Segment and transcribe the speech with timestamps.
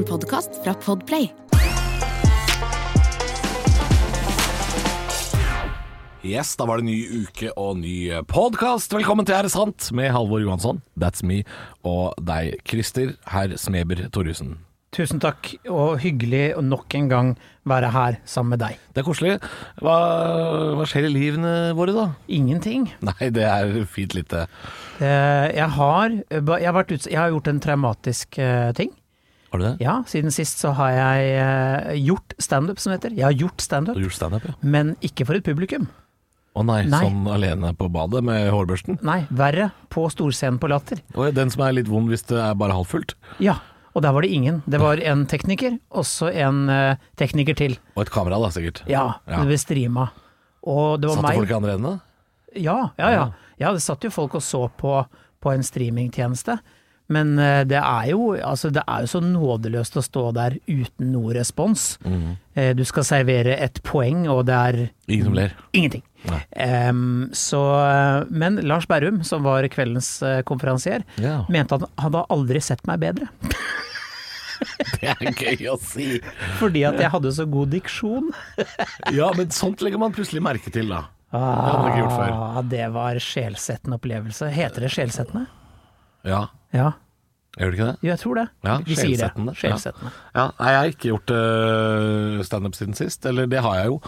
[0.00, 1.26] En podkast fra Podplay.
[6.24, 6.96] Yes, da var det ny
[7.26, 8.94] uke og ny podkast.
[8.96, 9.90] Velkommen til Er det sant?
[9.92, 11.42] med Halvor Johansson, that's me,
[11.84, 14.56] og deg, Christer, herr Smeber Thoresen.
[14.96, 17.28] Tusen takk, og hyggelig å nok en gang
[17.68, 18.78] være her sammen med deg.
[18.96, 19.36] Det er koselig.
[19.84, 19.98] Hva,
[20.80, 22.06] hva skjer i livene våre, da?
[22.26, 22.88] Ingenting.
[23.04, 24.46] Nei, det er fint lite.
[24.98, 28.96] Eh, Jeg har, jeg har, vært ut, jeg har gjort en traumatisk eh, ting.
[29.50, 29.72] Har du det?
[29.82, 33.16] Ja, siden sist så har jeg eh, gjort standup, som det heter.
[33.18, 34.54] Jeg har gjort standup, standup, ja?
[34.62, 35.88] men ikke for et publikum.
[36.54, 37.00] Å nei, Nei.
[37.06, 38.98] sånn alene på badet med hårbørsten?
[39.06, 40.98] Nei, verre, på storscenen på Latter.
[41.14, 43.14] Og den som er litt vond hvis det er bare halvfullt?
[43.42, 43.56] Ja,
[43.94, 44.58] og der var det ingen.
[44.70, 47.76] Det var en tekniker, og så en uh, tekniker til.
[47.94, 48.82] Og et kamera, da, sikkert.
[48.90, 49.40] Ja, Ja.
[49.42, 50.08] det ble streama.
[50.62, 51.38] Og det var Satt det meg.
[51.42, 51.98] folk i andre enden?
[51.98, 52.58] da?
[52.58, 53.24] Ja, ja, ja.
[53.62, 54.94] Ja, det satt jo folk og så på,
[55.40, 56.58] på en streamingtjeneste.
[57.10, 61.10] Men eh, det er, jo, altså det er jo så nådeløst å stå der uten
[61.10, 61.96] noe respons.
[62.54, 64.78] Eh, Du skal servere et poeng, og det er
[65.10, 65.56] Ingen som ler?
[65.74, 66.04] ingenting.
[66.54, 67.58] Um, så,
[68.30, 71.40] men Lars Berrum, som var kveldens eh, konferansier, Ja.
[71.48, 73.26] mente at han hadde aldri sett meg bedre.
[75.00, 76.18] Det er gøy å si.
[76.60, 78.26] Fordi at jeg hadde så god diksjon.
[79.16, 81.06] Ja, men sånt legger man plutselig merke til, da.
[81.32, 82.34] Det hadde man ikke gjort før.
[82.36, 84.50] Ah, det var sjelsettende opplevelse.
[84.52, 85.46] Heter det sjelsettende?
[86.24, 86.90] Ja, Ja,
[87.58, 87.96] gjør du ikke det?
[88.02, 88.48] jo, jeg tror det.
[88.64, 89.56] Ja, Vi sier det.
[89.58, 90.12] Sjelsettende.
[90.34, 93.26] Ja, nei, jeg har ikke gjort uh, standup siden sist.
[93.26, 94.00] Eller det har jeg jo,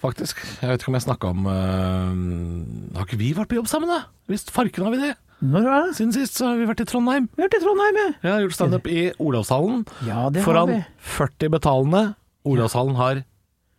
[0.00, 0.42] faktisk.
[0.62, 3.90] Jeg vet ikke om jeg snakka om uh, Har ikke vi vært på jobb sammen,
[3.90, 4.04] da?
[4.30, 5.14] Visst farken har vi det.
[5.38, 5.96] Når var det?
[5.96, 7.28] Siden sist så har vi vært i Trondheim.
[7.36, 8.06] Vi har vært i Trondheim, ja.
[8.24, 9.84] Jeg har gjort standup i Olavshallen.
[10.06, 10.78] Ja, det har Foran vi.
[11.14, 12.02] 40 betalende.
[12.48, 13.20] Olavshallen har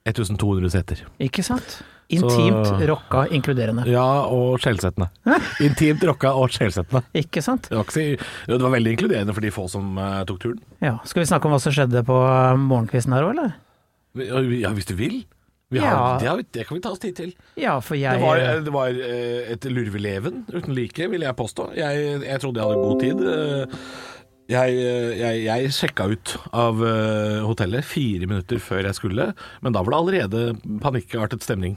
[0.08, 1.02] 1200 seter.
[1.20, 1.82] Ikke sant?
[2.10, 3.84] Intimt, Så- rocka, inkluderende.
[3.86, 5.12] Ja, og skjellsettende.
[5.62, 7.04] Intimt rocka og skjellsettende.
[7.14, 7.68] Ikke sant?
[7.70, 10.60] Det var, ikke det var veldig inkluderende for de få som uh, tok turen.
[10.82, 10.96] Ja.
[11.06, 13.54] Skal vi snakke om hva som skjedde på eh, morgenkvisten her òg, eller?
[14.58, 15.20] Ja, hvis du vil.
[15.70, 16.18] Vi har, Ja.
[16.18, 17.34] det, har det kan vi ta oss tid til.
[17.56, 21.76] Ja, jeg Det var, det var eh, et lurveleven uten like, vil jeg påstå.
[21.78, 23.78] Jeg, jeg trodde jeg hadde god tid.
[24.50, 24.78] Jeg,
[25.20, 29.28] jeg, jeg sjekka ut av eh, hotellet fire minutter før jeg skulle,
[29.62, 30.40] men da var det allerede
[30.82, 31.76] panikkartet stemning.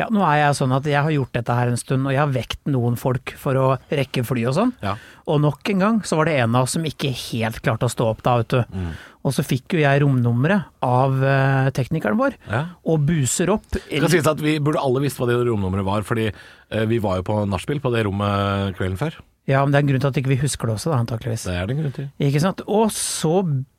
[0.00, 2.18] Ja, nå er jeg sånn at jeg har gjort dette her en stund, og jeg
[2.24, 4.74] har vekt noen folk for å rekke fly og sånn.
[4.82, 4.96] Ja.
[5.30, 7.94] Og nok en gang så var det en av oss som ikke helt klarte å
[7.94, 8.60] stå opp da, vet du.
[8.74, 8.90] Mm.
[9.28, 12.64] Og så fikk jo jeg romnummeret av eh, teknikeren vår, Ja.
[12.82, 13.70] og buser opp.
[13.76, 16.98] Det kan sies at Vi burde alle visst hva det romnummeret var, fordi eh, vi
[17.04, 19.22] var jo på nachspiel på det rommet kvelden før.
[19.48, 21.48] Ja, men det er en grunn til at ikke vi husker det også, da, antakeligvis.
[21.48, 22.08] Det er det en grunn til.
[22.28, 22.60] Ikke sant?
[22.68, 23.34] Og så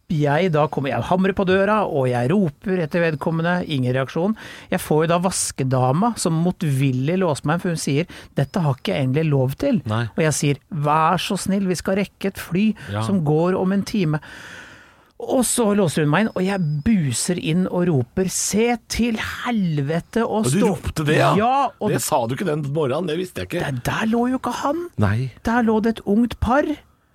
[0.09, 4.33] jeg da kommer, jeg hamrer på døra, og jeg roper etter vedkommende, ingen reaksjon.
[4.71, 8.93] Jeg får jo da vaskedama som motvillig låser meg, for hun sier 'dette har ikke
[8.95, 9.81] jeg egentlig lov til'.
[9.85, 10.05] Nei.
[10.17, 13.01] Og jeg sier 'vær så snill, vi skal rekke et fly Ja.
[13.03, 14.19] som går om en time'.
[15.19, 20.23] Og så låser hun meg inn, og jeg buser inn og roper 'se til helvete'
[20.23, 21.33] og Og du ropte det, ja?
[21.35, 23.59] Ja, og det sa du ikke den morgenen, det visste jeg ikke.
[23.59, 24.87] der, der lå jo ikke han!
[24.97, 25.31] Nei.
[25.43, 26.63] Der lå det et ungt par.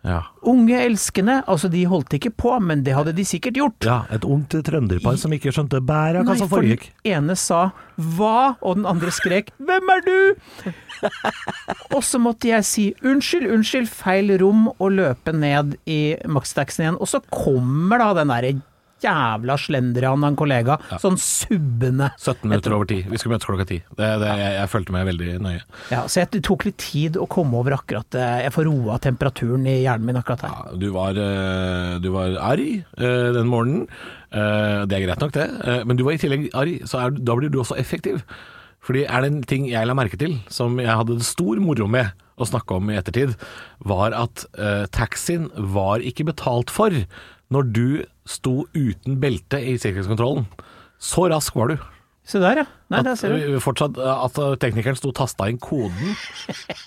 [0.04, 0.18] Ja.
[0.44, 3.86] Unge elskende, altså de holdt ikke på, men det hadde de sikkert gjort.
[3.88, 6.78] ja et ungt trønderpar som ikke skjønte bæret av hva som for den
[7.08, 10.72] ene sa 'hva', og den andre skrek 'hvem er du'?
[11.96, 17.00] og så måtte jeg si 'unnskyld, unnskyld, feil rom', og løpe ned i maxtaxien igjen.
[17.00, 18.60] Og så kommer da den derre
[19.04, 22.10] jævla slendrian av en kollega, sånn subbende.
[22.18, 23.10] 17 minutter over 10.
[23.12, 23.84] Vi skulle møtes klokka 10.
[23.98, 25.62] Det, det, jeg, jeg fulgte med veldig nøye.
[25.92, 28.98] Ja, så jeg, det tok litt tid å komme over akkurat eh, Jeg får roa
[29.02, 30.56] temperaturen i hjernen min akkurat her.
[30.56, 33.86] Ja, du, var, eh, du var arg eh, den morgenen.
[34.34, 35.44] Det er greit nok, det.
[35.86, 38.24] Men du var i tillegg arg, så er, da blir du også effektiv.
[38.84, 42.10] Fordi er det en ting jeg la merke til, som jeg hadde stor moro med
[42.34, 43.36] å snakke om i ettertid,
[43.86, 46.92] var at eh, taxien var ikke betalt for
[47.52, 47.88] når du
[48.28, 50.46] sto uten belte i sikkerhetskontrollen.
[51.02, 51.76] Så rask var du.
[52.24, 52.64] Se der, ja.
[52.88, 53.58] Nei, der ser du.
[53.60, 56.14] fortsatt, eh, at eh, teknikeren sto og tasta inn koden.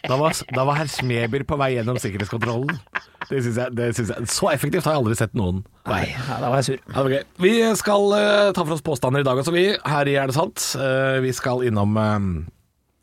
[0.07, 2.79] Da var, da var herr Smeber på vei gjennom sikkerhetskontrollen.
[3.27, 5.59] Det synes jeg, det synes jeg, så effektivt har jeg aldri sett noen
[5.89, 6.79] Nei, ja, da var jeg sur.
[6.93, 7.25] Ja, okay.
[7.43, 9.65] Vi skal uh, ta for oss påstander i dag også, vi.
[9.83, 10.63] Her i Er det sant?
[10.79, 12.29] Uh, vi skal innom uh,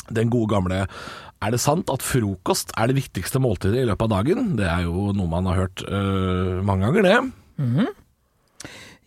[0.08, 4.14] den gode gamle Er det sant at frokost er det viktigste måltidet i løpet av
[4.16, 4.54] dagen?
[4.58, 5.84] Det er jo noe man har hørt
[6.64, 7.43] mange ganger, det.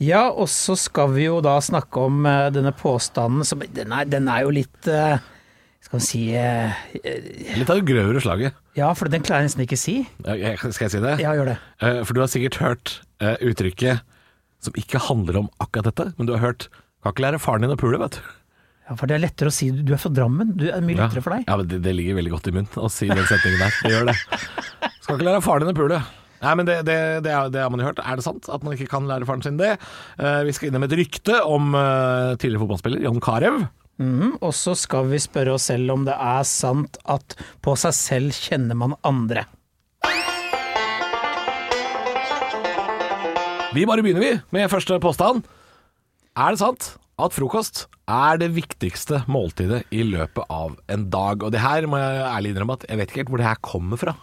[0.03, 4.05] Ja, og så skal vi jo da snakke om uh, denne påstanden som Den er,
[4.05, 5.17] den er jo litt uh,
[5.81, 6.69] Skal vi si uh,
[7.57, 8.59] Litt av det grøvere slaget.
[8.77, 9.95] Ja, for den klarer jeg nesten ikke si.
[10.21, 11.15] Jeg- Skal jeg si det?
[11.23, 11.57] Ja, gjør det.
[12.05, 12.93] For du har sikkert hørt
[13.41, 14.03] uttrykket
[14.61, 16.67] som ikke handler om akkurat dette, men du har hørt
[17.01, 18.29] Kan ikke lære faren din å pule, vet du.
[18.87, 20.53] Ja, For det er lettere å si Du er fra Drammen.
[20.57, 21.45] Du er mye lettere for deg.
[21.49, 23.81] Ja, men det, det ligger veldig godt i munnen å si den setningen der.
[23.81, 24.17] Det gjør det.
[25.01, 25.99] Skal ikke lære faren din å pule.
[26.41, 27.99] Nei, men det, det, det, er- det har man jo hørt.
[28.03, 29.71] Er det sant at man ikke kan lære faren sin det?
[30.21, 33.63] Eh, vi skal innom et rykte om eh, tidligere fotballspiller Jon Carew.
[33.97, 37.33] Mm, Og så skal vi spørre oss selv om det er sant at
[37.65, 39.47] på seg selv kjenner man andre.
[43.75, 45.43] Vi bare begynner, vi, med første påstand.
[46.37, 46.87] Er det sant
[47.21, 51.43] at frokost er det viktigste måltidet i løpet av en dag?
[51.45, 53.61] Og det her må jeg ærlig innrømme at jeg vet ikke helt hvor det her
[53.65, 54.13] kommer fra.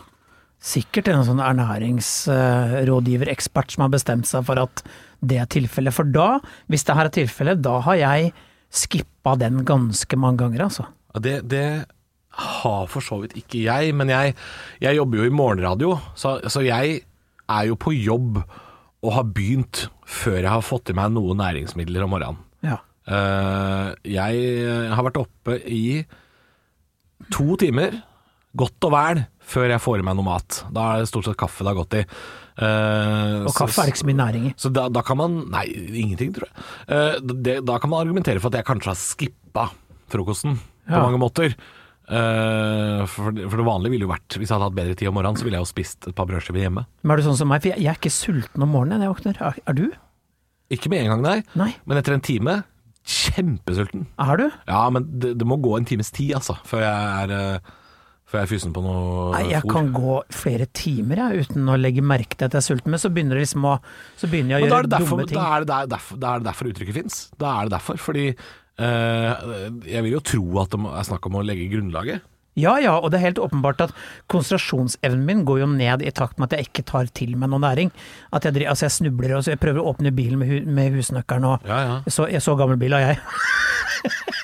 [0.64, 4.76] Sikkert en sånn ernæringsrådgiverekspert som har bestemt seg for at
[5.24, 5.92] det er tilfellet.
[5.92, 6.40] For da,
[6.72, 8.20] hvis det her er tilfellet, da har jeg
[8.74, 10.84] skippa den ganske mange ganger, altså.
[11.20, 11.68] Det, det
[12.34, 14.34] har for så vidt ikke jeg, men jeg,
[14.82, 16.84] jeg jobber jo i morgenradio, så, så jeg
[17.44, 18.40] er jo på jobb
[19.04, 19.76] og har begynt
[20.08, 22.40] før jeg har fått i meg noen næringsmidler om morgenen.
[22.64, 22.78] Ja.
[23.04, 24.32] Eh, jeg
[24.96, 26.06] har vært oppe i
[27.34, 27.90] to timer,
[28.56, 30.60] godt og vel, før jeg får i meg noe mat.
[30.74, 32.02] Da er det stort sett kaffe det har gått i.
[32.54, 34.52] Uh, Og kaffe er ikke så mye næring i.
[34.62, 36.66] så da, da kan man Nei, ingenting, tror jeg.
[36.86, 39.64] Uh, det, da kan man argumentere for at jeg kanskje har skippa
[40.12, 40.54] frokosten
[40.86, 41.56] på mange måter.
[42.04, 45.14] Eh, for, for det vanlige ville jo vært Hvis jeg hadde hatt bedre tid om
[45.16, 46.82] morgenen, så ville jeg jo spist et par brødskiver hjemme.
[47.00, 47.62] Men er du sånn som meg?
[47.64, 49.38] For jeg, jeg er ikke sulten om morgenen når jeg våkner.
[49.40, 49.86] Er, er du?
[50.76, 51.38] Ikke med en gang, nei.
[51.56, 51.70] Nei.
[51.88, 52.58] Men etter en time
[53.08, 54.04] kjempesulten.
[54.20, 54.44] Er du?
[54.68, 57.34] Ja, men det, det må gå en times tid, altså, før jeg er
[58.34, 59.70] Før jeg er fysen på noe Nei, jeg fôr.
[59.76, 62.98] kan gå flere timer jeg, uten å legge merke til at jeg er sulten, men
[62.98, 63.76] så begynner det liksom å
[64.18, 65.38] Så begynner jeg å er, gjøre derfor, dumme ting.
[65.38, 67.18] da, er det derfor, da er det derfor uttrykket fins.
[67.38, 68.00] Da er det derfor.
[68.02, 69.48] Fordi eh,
[69.94, 72.26] jeg vil jo tro at det er snakk om å legge grunnlaget.
[72.58, 73.94] Ja ja, og det er helt åpenbart at
[74.30, 77.62] konsentrasjonsevnen min går jo ned i takt med at jeg ikke tar til meg noe
[77.64, 77.90] næring.
[78.34, 80.94] At jeg, altså jeg snubler og så jeg prøver å åpne bilen med, hu, med
[80.98, 81.96] husnøkkelen og Ja, ja.
[82.06, 83.18] så, så gammel bil har jeg.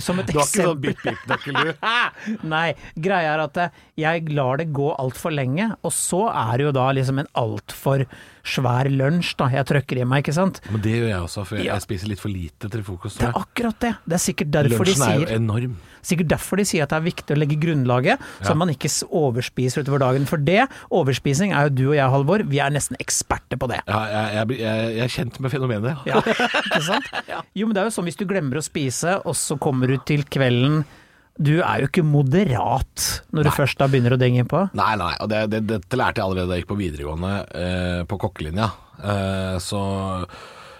[0.06, 0.94] Som et Du har ikke sånn eksempel.
[1.04, 2.38] bip-bip-nøkkel, du?
[2.54, 2.66] Nei,
[3.06, 6.74] greia er at eh, jeg lar det gå altfor lenge, og så er det jo
[6.76, 8.06] da liksom en altfor
[8.44, 10.60] svær lunsj da jeg trøkker i meg, ikke sant.
[10.70, 11.74] Men det gjør jeg også, for jeg, Ja.
[11.78, 13.18] jeg spiser litt for lite til frokost.
[13.18, 13.92] Det er akkurat det.
[14.06, 15.76] Det er sikkert derfor, de sier er jo enorm.
[16.04, 18.50] sikkert derfor de sier at det er viktig å legge grunnlaget, så Ja.
[18.50, 20.26] at man ikke overspiser utover dagen.
[20.26, 23.80] For det, overspising, er jo du og jeg, Halvor, vi er nesten eksperter på det.
[23.88, 26.04] Ja, jeg, jeg, jeg, jeg er kjent med fenomenet.
[26.06, 26.20] Ja,
[26.68, 27.08] ikke sant?
[27.56, 29.96] Jo, men det er jo sånn hvis du glemmer å spise, og så kommer du
[30.04, 30.84] til kvelden
[31.34, 33.04] Du er jo ikke moderat
[33.34, 34.60] når du først da begynner å denge på.
[34.78, 38.02] Nei, nei, og det, det, dette lærte jeg allerede da jeg gikk på videregående eh,
[38.06, 38.68] på kokkelinja.
[39.02, 39.80] Eh, så,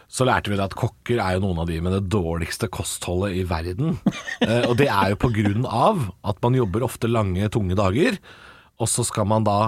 [0.06, 3.40] så lærte vi det at kokker er jo noen av de med det dårligste kostholdet
[3.40, 3.96] i verden.
[4.44, 8.18] Eh, og det er jo på grunn av at man jobber ofte lange, tunge dager,
[8.76, 9.58] og så skal man da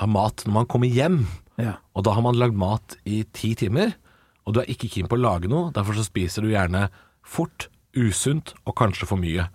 [0.00, 1.18] ha mat når man kommer hjem.
[1.60, 1.74] Ja.
[1.92, 3.92] Og da har man lagd mat i ti timer,
[4.48, 5.74] og du er ikke keen på å lage noe.
[5.76, 6.86] Derfor så spiser du gjerne
[7.26, 9.48] fort, usunt og kanskje for mye.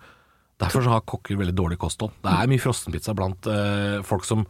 [0.62, 2.12] Derfor så har kokker veldig dårlig kosthold.
[2.22, 4.44] Det er mye frossenpizza blant eh, folk som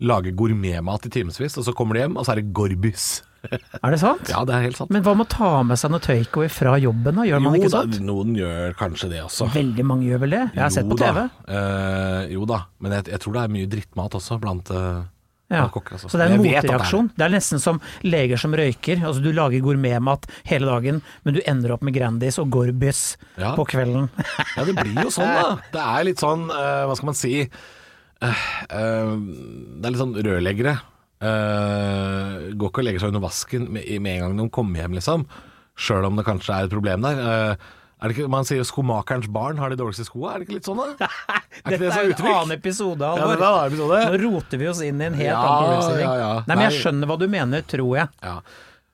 [0.00, 3.08] lager gourmetmat i timevis, og så kommer de hjem, og så er det gorbis.
[3.80, 4.28] Er det sant?
[4.28, 4.90] Ja, det er helt sant.
[4.92, 7.24] Men hva med å ta med seg noe takeaway fra jobben, da?
[7.24, 9.48] Gjør man jo ikke da, Jo, noen gjør kanskje det også.
[9.54, 10.42] Veldig mange gjør vel det?
[10.58, 11.22] Jeg har sett på TV.
[11.22, 11.54] Da.
[11.56, 15.00] Eh, jo da, men jeg, jeg tror det er mye drittmat også blant, eh,
[15.50, 15.64] Ja.
[15.74, 15.96] kokker.
[15.96, 16.08] Altså.
[16.12, 17.08] Så det er en motreaksjon.
[17.10, 17.16] det.
[17.18, 19.00] Det er nesten som leger som røyker.
[19.02, 23.56] Altså Du lager gourmetmat hele dagen, men du ender opp med Grandis og Gorbis Ja.
[23.58, 24.06] på kvelden.
[24.56, 25.58] Ja, det blir jo sånn, da.
[25.74, 30.16] Det er litt sånn, uh, hva skal man si uh, uh, Det er litt sånn
[30.22, 30.76] rørleggere.
[31.20, 35.26] Går ikke og legger seg under vasken med, med en gang de kommer hjem, liksom.
[35.80, 37.58] Sjøl om det kanskje er et problem der.
[38.00, 40.68] Er det ikke, Man sier 'skomakerens barn har de dårligste skoa', er det ikke litt
[40.70, 41.08] sånn, da?
[41.66, 43.98] Er det Dette sånn er en annen episode, Ja, det en annen episode.
[44.08, 46.06] Nå roter vi oss inn i en helt Ja, annen problemstilling.
[46.08, 46.32] ja, ja.
[46.46, 48.08] Nei, men jeg skjønner hva du mener, tror jeg.
[48.22, 48.36] Ja.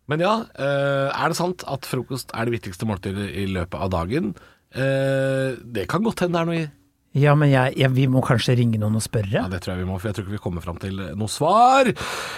[0.09, 3.91] Men ja, eh, er det sant at frokost er det viktigste måltidet i løpet av
[3.91, 4.35] dagen?
[4.75, 6.71] Eh, det kan godt hende det er noe i
[7.17, 9.33] Ja, men jeg, jeg, vi må kanskje ringe noen og spørre?
[9.33, 11.29] Ja, det tror jeg vi må, for jeg tror ikke vi kommer fram til noe
[11.33, 11.89] svar.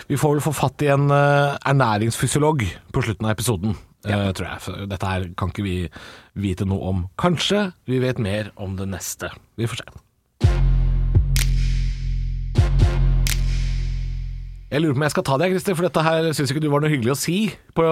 [0.09, 2.63] Vi får vel få fatt i en eh, ernæringsfysiolog
[2.95, 3.75] på slutten av episoden,
[4.07, 4.65] eh, tror jeg.
[4.65, 5.79] For dette her kan ikke vi
[6.39, 7.07] vite noe om.
[7.21, 9.33] Kanskje vi vet mer om det neste.
[9.59, 9.89] Vi får se.
[14.69, 16.69] Jeg lurer på om jeg skal ta det, Christer, for dette her syns ikke du
[16.69, 17.37] var noe hyggelig å si
[17.77, 17.85] på,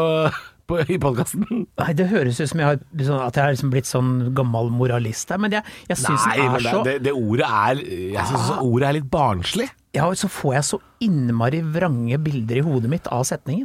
[0.69, 1.47] på, i podkasten.
[1.81, 4.69] Nei, det høres ut som jeg har, liksom, at jeg har liksom blitt sånn gammel
[4.75, 8.29] moralist her, men jeg, jeg syns den er det, så det, det ordet er Jeg
[8.29, 9.71] syns ordet er litt barnslig.
[9.97, 13.65] Ja, og så får jeg så innmari vrange bilder i hodet mitt av setningen.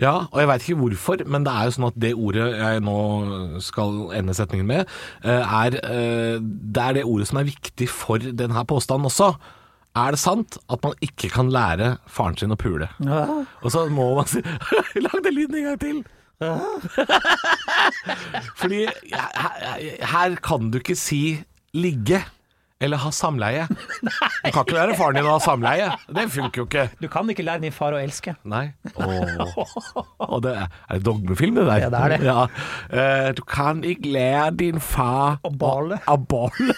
[0.00, 2.82] Ja, og jeg veit ikke hvorfor, men det er jo sånn at det ordet jeg
[2.86, 2.98] nå
[3.64, 4.92] skal ende setningen med,
[5.24, 9.34] eh, er eh, Det er det ordet som er viktig for denne påstanden også.
[10.00, 12.88] Er det sant at man ikke kan lære faren sin å pule?
[13.02, 13.26] Ja.
[13.60, 14.42] Og så må man si
[15.04, 16.02] Lag den lyden en gang til!
[18.60, 21.42] Fordi her, her kan du ikke si
[21.76, 22.22] ligge
[22.80, 23.66] eller ha samleie.
[24.44, 25.90] Du kan ikke lære faren din å ha samleie.
[26.16, 26.86] Det funker jo ikke.
[27.00, 28.34] Du kan ikke lære din far å elske.
[28.48, 28.70] Nei.
[28.96, 29.74] Åh.
[30.30, 31.84] Og det er, er det dogmefilm, det der?
[31.84, 32.20] Ja, det er det.
[32.24, 32.46] Ja.
[32.88, 36.00] Eh, du kan ikke lære din far Å bale.
[36.08, 36.76] Å bale.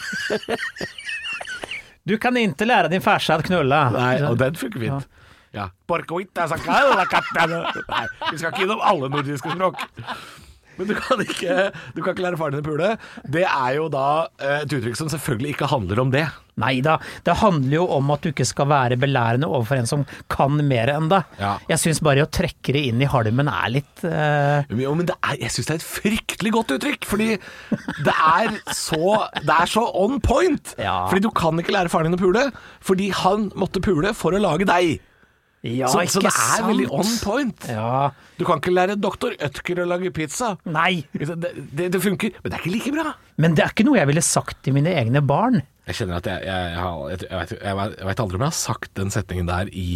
[2.02, 3.80] Du kan ikke lære din farsa å knulle.
[3.94, 5.06] Nei, og den funker fint.
[5.06, 5.18] Ja.
[5.52, 5.68] Ja.
[7.92, 9.82] Nei, vi skal ikke innom alle nordiske språk.
[10.78, 12.94] Men du kan ikke, du kan ikke lære faren din å pule.
[13.34, 14.06] Det er jo da
[14.40, 16.24] eh, et uttrykk som selvfølgelig ikke handler om det.
[16.60, 20.02] Nei da, det handler jo om at du ikke skal være belærende overfor en som
[20.32, 21.38] kan mer enn deg.
[21.40, 21.54] Ja.
[21.70, 24.60] Jeg syns bare å trekke det inn i halmen er litt uh...
[24.68, 27.30] Jo, men det er, jeg syns det er et fryktelig godt uttrykk, fordi
[28.04, 30.74] det er så, det er så on point.
[30.76, 31.06] Ja.
[31.08, 32.50] Fordi du kan ikke lære faren din å pule,
[32.84, 35.00] fordi han måtte pule for å lage deg.
[35.62, 36.66] Ja, så, så det er sant?
[36.66, 37.66] veldig on point.
[37.70, 38.08] Ja.
[38.34, 40.56] Du kan ikke lære doktor Ødker å lage pizza.
[40.66, 41.04] Nei.
[41.14, 41.36] Det,
[41.70, 43.12] det, det funker, men det er ikke like bra.
[43.38, 45.60] Men det er ikke noe jeg ville sagt til mine egne barn.
[45.86, 49.14] Jeg kjenner at jeg, jeg, jeg, jeg, jeg, vet aldri om jeg har sagt den
[49.14, 49.88] setningen der i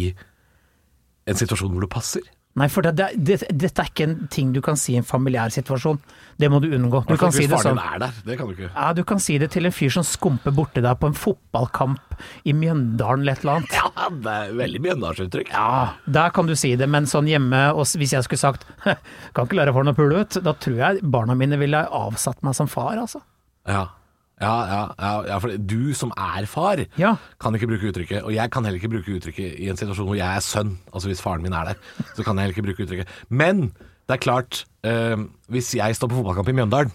[1.27, 2.23] en situasjon hvor det passer.
[2.57, 5.05] Nei, for det, det, det, dette er ikke en ting du kan si i en
[5.05, 5.99] familiær situasjon.
[6.41, 7.03] Det må du unngå.
[7.05, 7.77] Du kan si det sånn
[8.25, 8.69] det kan du ikke.
[8.71, 12.17] ja, du kan si det til en fyr som skumper borti deg på en fotballkamp
[12.49, 13.77] i Mjøndalen eller et eller annet.
[13.97, 15.49] Ja, det er veldig mjøndalsuttrykk.
[15.53, 18.65] Ja, der kan du si det, men sånn hjemme, og hvis jeg skulle sagt
[19.35, 22.57] kan ikke lære faren å pule ut, da tror jeg barna mine ville avsatt meg
[22.57, 23.21] som far, altså.
[23.67, 23.85] Ja.
[24.41, 27.15] Ja, ja, ja, ja, for du som er far, Ja.
[27.41, 28.23] kan ikke bruke uttrykket.
[28.23, 30.77] Og jeg kan heller ikke bruke uttrykket i en situasjon hvor jeg er sønn.
[30.93, 31.73] Altså hvis faren min er der,
[32.13, 33.07] så kan jeg heller ikke bruke uttrykket.
[33.29, 33.71] Men
[34.07, 35.17] det er klart, eh,
[35.49, 36.91] hvis jeg står på fotballkamp i Mjøndalen,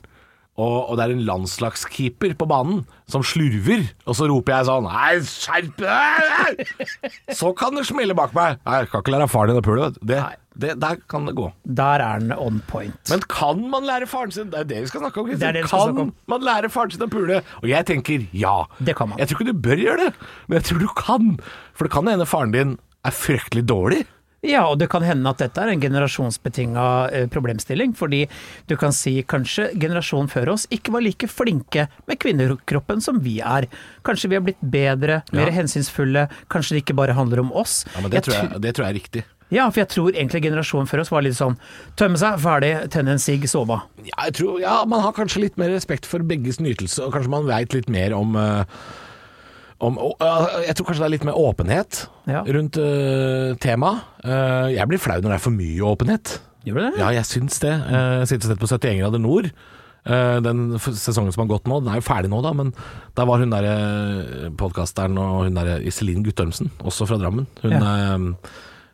[0.61, 4.85] og, og det er en landslagskeeper på banen som slurver, og så roper jeg sånn
[4.85, 6.63] Nei, skjerp deg!
[7.41, 8.59] Så kan det smelle bak meg.
[8.67, 9.89] Nei, jeg kan ikke lære faren din å pule.
[9.89, 10.39] vet du.
[10.53, 11.47] Det, der kan det gå.
[11.65, 12.99] Der er den on point.
[13.09, 15.31] Men kan man lære faren sin Det er det vi skal snakke om.
[15.33, 16.11] Det er det skal kan om.
[16.29, 17.41] man lære faren sin å pule?
[17.63, 18.59] Og jeg tenker ja.
[18.77, 19.23] Det kan man.
[19.23, 21.31] Jeg tror ikke du bør gjøre det, men jeg tror du kan.
[21.73, 22.77] For det kan hende faren din
[23.09, 24.03] er fryktelig dårlig.
[24.43, 26.85] Ja, og det kan hende at dette er en generasjonsbetinga
[27.15, 28.25] eh, problemstilling, fordi
[28.67, 33.37] du kan si kanskje generasjonen før oss ikke var like flinke med kvinnekroppen som vi
[33.39, 33.69] er.
[34.03, 35.55] Kanskje vi har blitt bedre, mer Ja.
[35.61, 37.85] hensynsfulle, kanskje det ikke bare handler om oss.
[37.95, 39.23] Ja, men det, Jeg tror jeg, det tror jeg er riktig.
[39.53, 41.59] Ja, for jeg tror egentlig generasjonen før oss var litt sånn
[42.01, 43.79] tømme seg, ferdig, tenne en sigg, sove.
[44.03, 47.31] Ja, jeg tror, ja, man har kanskje litt mer respekt for begges nytelse, og kanskje
[47.31, 48.65] man veit litt mer om eh,
[49.83, 52.43] om, eh, jeg tror kanskje det er litt mer åpenhet Ja.
[52.47, 54.03] rundt uh, temaet.
[54.25, 56.39] Uh, jeg blir flau når det er for mye åpenhet.
[56.65, 56.99] Gjør du det?
[57.03, 57.75] Ja, jeg syns det.
[57.91, 59.51] Uh, jeg sitter og sett på 71 grader nord.
[60.03, 62.73] Eh, den sesongen som har gått nå, den er jo ferdig nå, da, men
[63.15, 68.25] der var hun derre podkasteren og hun derre Iselin Guttormsen, også fra Drammen, hun er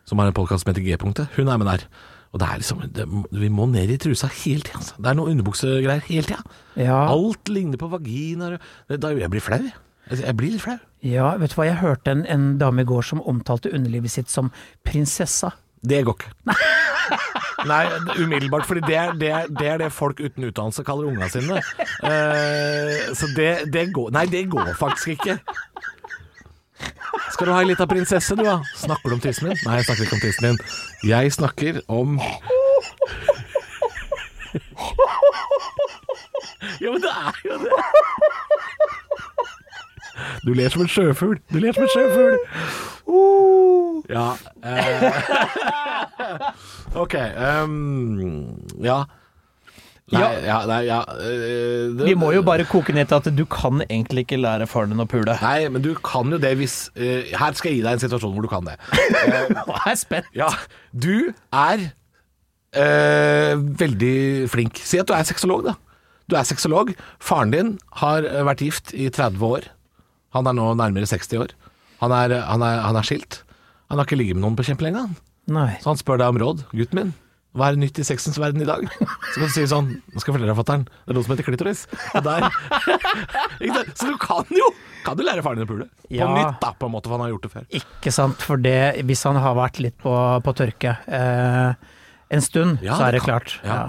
[0.09, 1.87] som har en podkast som heter G-punktet, hun er med der.
[2.33, 3.07] Og det er liksom det,
[3.41, 4.81] Vi må ned i trusa hele tida.
[4.83, 4.97] Altså.
[5.01, 6.43] Det er noe underbuksegreier hele tida.
[6.77, 6.99] Ja.
[7.09, 8.59] Alt ligner på vaginaer.
[8.89, 9.59] Da blir Jeg blir flau.
[9.65, 9.73] jeg.
[10.09, 10.79] Jeg jeg blir litt flau.
[11.05, 14.31] Ja, vet du hva, jeg hørte en, en dame i går som omtalte underlivet sitt
[14.33, 14.51] som
[14.87, 15.53] prinsessa.
[15.85, 16.33] Det går ikke.
[17.71, 17.85] Nei,
[18.19, 21.61] umiddelbart, fordi det er det, er, det er det folk uten utdannelse kaller unga sine.
[22.03, 25.39] Uh, så det, det går Nei, det går faktisk ikke.
[27.33, 28.59] Skal du ha ei lita prinsesse, du da?
[28.77, 29.59] Snakker du om tissen min?
[29.67, 30.59] Nei, jeg snakker ikke om tissen din.
[31.11, 32.19] Jeg snakker om
[36.81, 37.79] Ja, men det er jo det.
[40.45, 41.39] Du ler som en sjøfugl.
[41.53, 42.37] Du ler som en sjøfugl.
[44.09, 44.27] Ja.
[44.65, 45.13] Eh.
[46.99, 47.15] Ok.
[47.15, 49.03] Um, ja.
[50.09, 50.29] Nei, Ja.
[50.41, 53.83] ja, nei, ja Uh, det- Vi må jo bare koke ned til at du kan
[53.91, 55.37] egentlig ikke lære faren din å pule.
[55.43, 58.33] Nei, men du kan jo det hvis uh, Her skal jeg gi deg en situasjon
[58.33, 58.79] hvor du kan det.
[59.69, 60.31] Nå er jeg spent.
[60.35, 60.49] Ja,
[60.97, 61.91] du er
[62.73, 64.81] eh, veldig flink.
[64.81, 65.75] Si at du er sexolog, da.
[66.29, 66.95] Du er sexolog.
[67.21, 69.69] Faren din har eh, vært gift i 30 år.
[70.37, 71.55] Han er nå nærmere 60 år.
[72.03, 73.41] Han er, han er, han er skilt.
[73.89, 75.01] Han har ikke ligget med noen på kjempelenge.
[75.07, 75.17] han.
[75.49, 75.71] Nei.
[75.81, 76.59] Så han spør deg om råd.
[76.77, 77.15] Gutten min,
[77.57, 78.83] hva er nytt i sexens verden i dag?
[79.33, 80.85] Så kan du si sånn Nå skal jeg fortelle deg, fatter'n.
[80.85, 81.87] Det er noe som heter klitoris.
[82.13, 82.45] Og der
[83.99, 84.69] Så du kan jo
[85.07, 85.87] Kan du lære faren din å pule?
[86.05, 86.29] På Ja.
[86.35, 87.65] nytt, da, på en måte, for han har gjort det før.
[87.81, 88.77] Ikke sant, for det,
[89.09, 90.13] hvis han har vært litt på,
[90.45, 91.73] på tørke eh,
[92.37, 93.57] en stund, Ja, så er det det klart.
[93.65, 93.81] Ja.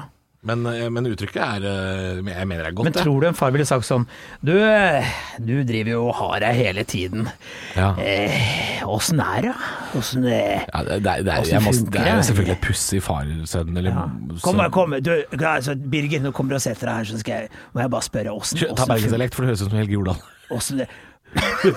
[0.42, 3.36] Men, eh, men uttrykket er eh, Jeg mener det er godt, Men tror du en
[3.36, 4.06] far ville sagt sånn
[4.40, 5.10] Du, eh,
[5.44, 7.28] du driver jo og har deg hele tiden.
[7.76, 7.90] Ja.
[8.00, 9.54] Eh, er det?
[10.00, 13.76] Åssen eh, Ja, det, det, det, er, må, det er jo selvfølgelig et pussig far-sønn,
[13.82, 14.08] eller ja.
[14.46, 17.64] Kom, kom, du, altså, Birgit, nå kommer du og setter deg her, så skal jeg,
[17.76, 20.24] må jeg bare spørre åssen Ta bergensdialekt, for det høres ut som Helge Jordal.
[20.56, 20.90] Åssen det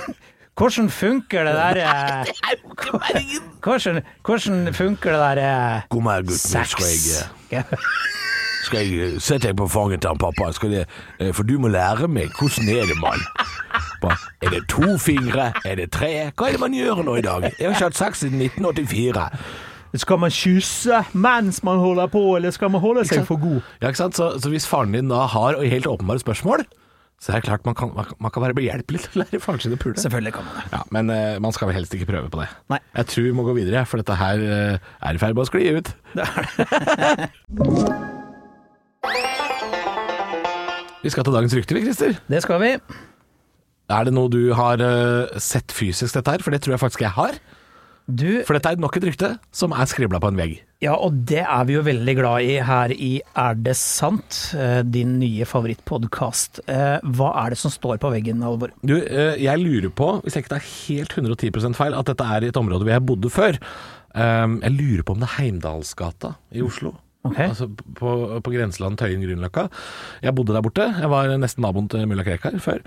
[0.53, 2.29] Hvordan funker det der
[3.65, 6.67] Hvordan, hvordan funker det der eh, God morgen, gutten.
[6.69, 8.21] sex?
[8.63, 9.19] Skal jeg, Ja.
[9.19, 10.53] sette deg på fanget til han pappa?
[10.55, 10.87] Skal jeg,
[11.19, 13.23] eh, for du må lære meg hvordan er det, mann.
[14.43, 15.53] Er det to fingre?
[15.65, 16.31] Er det tre?
[16.37, 17.43] Hva er det man gjør nå i dag?
[17.59, 19.29] Jeg har ikke hatt sex siden 1984.
[20.01, 23.61] Skal man kysse mens man holder på, eller skal man holde seg for god?
[23.83, 24.17] Ja, ikke sant?
[24.17, 26.65] Så, så hvis faren din da har helt åpenbare spørsmål,
[27.23, 29.77] så er det klart man kan, man, kan- være behjelpelig til å lære faren sin
[29.77, 29.95] å pule.
[30.01, 30.65] Selvfølgelig kan man det.
[30.73, 32.49] Ja, men uh, man skal vel helst ikke prøve på det.
[32.73, 32.81] Nei.
[32.97, 35.51] Jeg tror vi må gå videre, for dette her uh, er i ferd med å
[35.53, 35.93] skli ut.
[41.03, 42.19] vi skal til dagens rykte, vi, Christer.
[42.31, 42.75] Det skal vi.
[43.93, 46.45] Er det noe du har uh, sett fysisk, dette her?
[46.45, 47.41] For det tror jeg faktisk jeg har.
[48.07, 50.57] Du, For dette er nok et rykte som er skribla på en vegg.
[50.83, 54.39] ja, og det er vi jo veldig glad i her i Er det sant?
[54.59, 56.65] Eh, Din nye favorittpodkast.
[56.67, 58.75] Hva er det som står på veggen, Alvor?
[58.83, 62.43] Du, eh, jeg lurer på, hvis jeg ikke tar helt 110 feil, at dette er
[62.43, 63.61] i et område hvor jeg bodde før.
[64.13, 66.97] Jeg lurer på om det er Heimdalsgata i Oslo.
[67.23, 67.39] Ok.
[67.39, 68.13] Altså på,
[68.43, 69.69] på grenseland Tøyen Grünerløkka.
[70.25, 70.89] Jeg bodde der borte.
[70.99, 72.83] Jeg var nesten naboen til mulla Krekar før.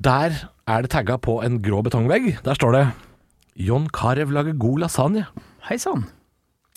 [0.00, 0.36] Der
[0.68, 2.38] er det tagga på en grå betongvegg.
[2.44, 2.84] Der står det
[3.56, 5.24] 'John Carew lager god lasagne'.
[5.68, 6.04] Hei sann.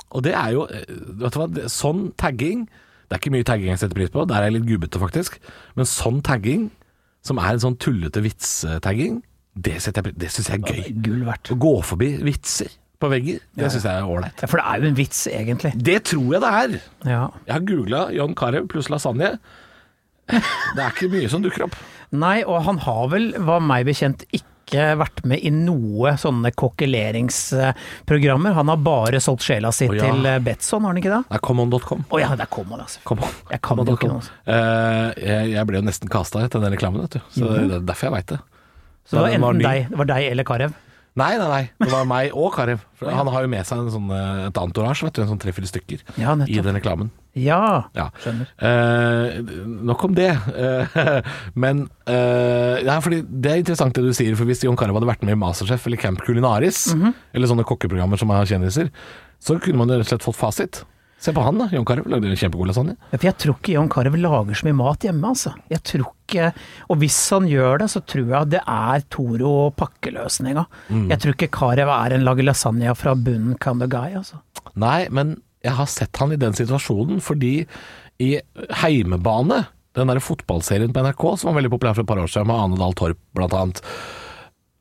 [0.09, 0.83] Og det er jo eh,
[1.21, 2.67] Vet du hva, sånn tagging
[3.07, 4.25] Det er ikke mye tagging jeg setter pris på.
[4.25, 5.39] Der er jeg litt gubbete, faktisk.
[5.75, 6.71] Men sånn tagging,
[7.21, 9.21] som er en sånn tullete vitstagging,
[9.53, 11.03] det, jeg det syns jeg er gøy.
[11.03, 11.51] Gull verdt.
[11.53, 12.71] Å gå forbi vitser
[13.03, 14.39] på vegger, det syns jeg er ålreit.
[14.39, 15.73] Ja, for det er jo en vits, egentlig.
[15.89, 16.79] Det tror jeg det er.
[17.09, 17.25] Ja.
[17.49, 19.35] Jeg har googla John Carew pluss lasagne.
[20.31, 21.75] Det er ikke mye som dukker opp.
[22.13, 28.55] Nei, og han har vel, var meg bekjent, ikke vært med i noe sånne kokkeleringsprogrammer.
[28.55, 30.07] Han har bare solgt sjela si oh, ja.
[30.07, 31.21] til eh, Betson, har han ikke det?
[31.27, 32.05] Det er common.com.
[32.07, 33.03] Å ja, det er common, altså.
[33.09, 33.33] Come on.
[33.51, 34.23] Jeg kan jo ikke noe.
[34.47, 37.21] Eh, jeg, jeg ble jo nesten kasta etter den reklamen, vet du.
[37.35, 38.39] Så det er derfor jeg veit det.
[39.03, 40.71] Så det var enten deg, det var deg eller Carew.
[41.15, 41.63] Nei, nei, nei.
[41.77, 42.79] Det var meg og Karev.
[42.97, 45.21] For Han har jo med seg en sånn, eh, et antorasje, vet du.
[45.21, 47.11] En sånn tre-fire stykker Ja, i den reklamen.
[47.37, 48.07] Ja, Ja.
[48.21, 48.47] skjønner.
[48.57, 49.41] Eh,
[49.89, 50.31] nok om det.
[50.55, 51.21] Eh,
[51.65, 55.09] men eh, ja, fordi det er interessant det du sier, for hvis Jon Carew hadde
[55.09, 57.13] vært med i Masterchef eller Camp Culinaris, Mhm.
[57.33, 58.89] eller sånne kokkeprogrammer som har kjendiser,
[59.43, 60.83] så kunne man jo rett og slett fått fasit.
[61.23, 61.69] Se på han, da.
[61.71, 62.97] Jon Carew lagde en kjempegod lasagne.
[63.13, 65.53] Ja, For jeg tror ikke John Carew lager så mye mat hjemme, altså.
[65.71, 66.49] Jeg tror ikke
[66.91, 70.65] Og hvis han gjør det, så tror jeg det er Toro pakkeløsninga.
[70.89, 71.05] Mm.
[71.13, 74.41] Jeg tror ikke Carew er en lager lasagne fra bunnen kind of guy, altså.
[74.79, 77.53] Nei, men jeg har sett han i den situasjonen fordi
[78.23, 78.33] i
[78.81, 79.61] Heimebane,
[79.95, 82.59] den der fotballserien på NRK som var veldig populær for et par år siden, med
[82.65, 83.79] Ane Dahl Torp blant annet,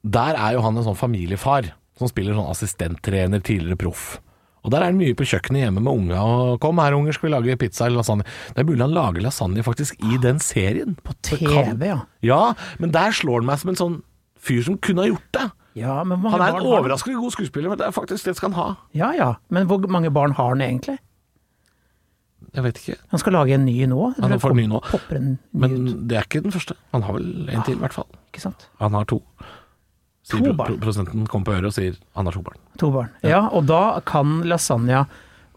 [0.02, 4.16] der er jo han en sånn familiefar som spiller sånn assistenttrener, tidligere proff.
[4.62, 7.28] Og der er han mye på kjøkkenet hjemme med unga og 'kom her unger, skal
[7.28, 8.22] vi lage pizza eller lasagne'.
[8.54, 10.96] Det er mulig han lager lasagne faktisk i den serien.
[11.02, 11.98] På TV, ja.
[12.22, 14.02] Ja, men der slår han meg som en sånn
[14.38, 15.50] fyr som kunne ha gjort det.
[15.74, 18.76] Ja, Han er en overraskende god skuespiller, men det er faktisk det skal han ha.
[18.94, 20.98] Ja ja, men hvor mange barn har han egentlig?
[22.52, 22.96] Jeg vet ikke.
[23.08, 24.14] Han skal lage en ny nå.
[24.20, 24.80] Han får en ny nå.
[25.10, 26.74] En ny Men ut, det er ikke den første.
[26.92, 28.06] Han har vel en til, i hvert fall.
[28.28, 28.68] ikke sant?
[28.78, 29.22] Han har to.
[30.22, 30.68] Sier To barn.
[30.76, 32.58] pro- Prosenten kommer på øret og sier han har to barn.
[32.78, 33.08] To barn.
[33.26, 35.06] Ja, og da kan lasagna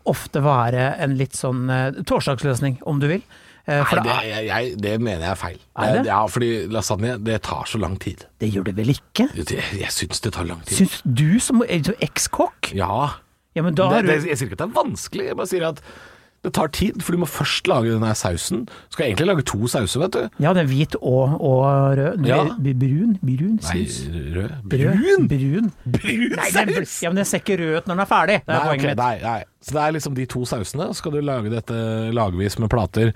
[0.06, 3.24] ofte være en litt sånn uh, torsdagsløsning, om du vil.
[3.66, 5.60] Uh, Nei, det, det, jeg, jeg, det mener jeg er feil.
[5.82, 6.02] Er det?
[6.10, 8.26] Ja, fordi lasagne, det tar så lang tid.
[8.42, 9.26] det gjør det vel ikke?
[9.38, 10.78] Jeg, jeg syns det tar lang tid.
[10.84, 12.74] Syns du som ekskokk?
[12.78, 13.16] Ja.
[13.56, 15.66] Ja, men da Det, det, jeg sier ikke at det er vanskelig, jeg bare sier
[15.70, 15.82] at
[16.46, 17.02] det tar tid.
[17.04, 18.64] For du må først lage denne sausen.
[18.70, 20.22] Du skal egentlig lage to sauser, vet du.
[20.46, 22.26] Ja, det er hvit og, og rød.
[22.30, 22.40] Ja.
[22.56, 23.18] Brun?
[23.26, 24.00] Brun saus.
[24.14, 24.56] Nei, Rød.
[24.72, 25.28] Brun!
[25.32, 25.72] Brun.
[25.98, 26.96] Brun Nei, den, saus!
[27.04, 28.40] ja, men den ser ikke rød ut når den er ferdig.
[28.46, 29.04] Det er Nei, poenget okay, mitt.
[29.04, 29.44] nei, nei.
[29.66, 30.88] Så det er liksom de to sausene.
[30.94, 31.78] Så skal du lage dette
[32.14, 33.14] lagvis med plater,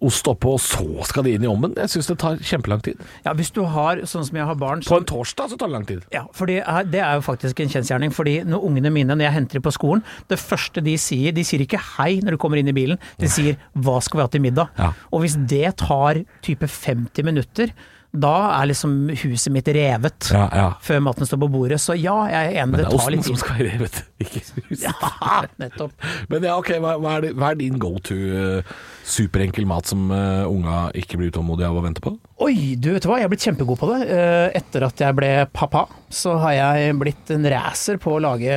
[0.00, 1.74] ost oppå, og så skal de inn i ovnen.
[1.76, 3.00] Jeg syns det tar kjempelang tid.
[3.26, 5.76] Ja, hvis du har, sånn som jeg har barn På en torsdag så tar det
[5.76, 6.06] lang tid.
[6.14, 8.14] Ja, for det er, det er jo faktisk en kjensgjerning.
[8.16, 11.44] Fordi når ungene mine, når jeg henter dem på skolen, det første de sier De
[11.46, 14.28] sier ikke hei når du kommer inn i bilen, de sier 'hva skal vi ha
[14.32, 14.68] til middag'?
[14.78, 14.92] Ja.
[15.12, 17.72] Og hvis det tar type 50 minutter,
[18.10, 20.30] da er liksom huset mitt revet.
[20.34, 20.68] Ja, ja.
[20.82, 21.78] Før maten står på bordet.
[21.80, 24.00] Så ja, jeg er enig, Men det det er tar osten som skal være revet,
[24.18, 24.82] ikke huset.
[24.82, 25.92] Ja, nettopp.
[26.28, 28.74] Men ja, ok, hva, hva, er, det, hva er din go to eh,
[29.10, 32.14] superenkel mat som eh, unga ikke blir utålmodige av å vente på?
[32.40, 33.98] Oi, du vet hva, jeg er blitt kjempegod på det.
[34.16, 38.54] Eh, Etter at jeg ble pappa, så har jeg blitt en racer på å lage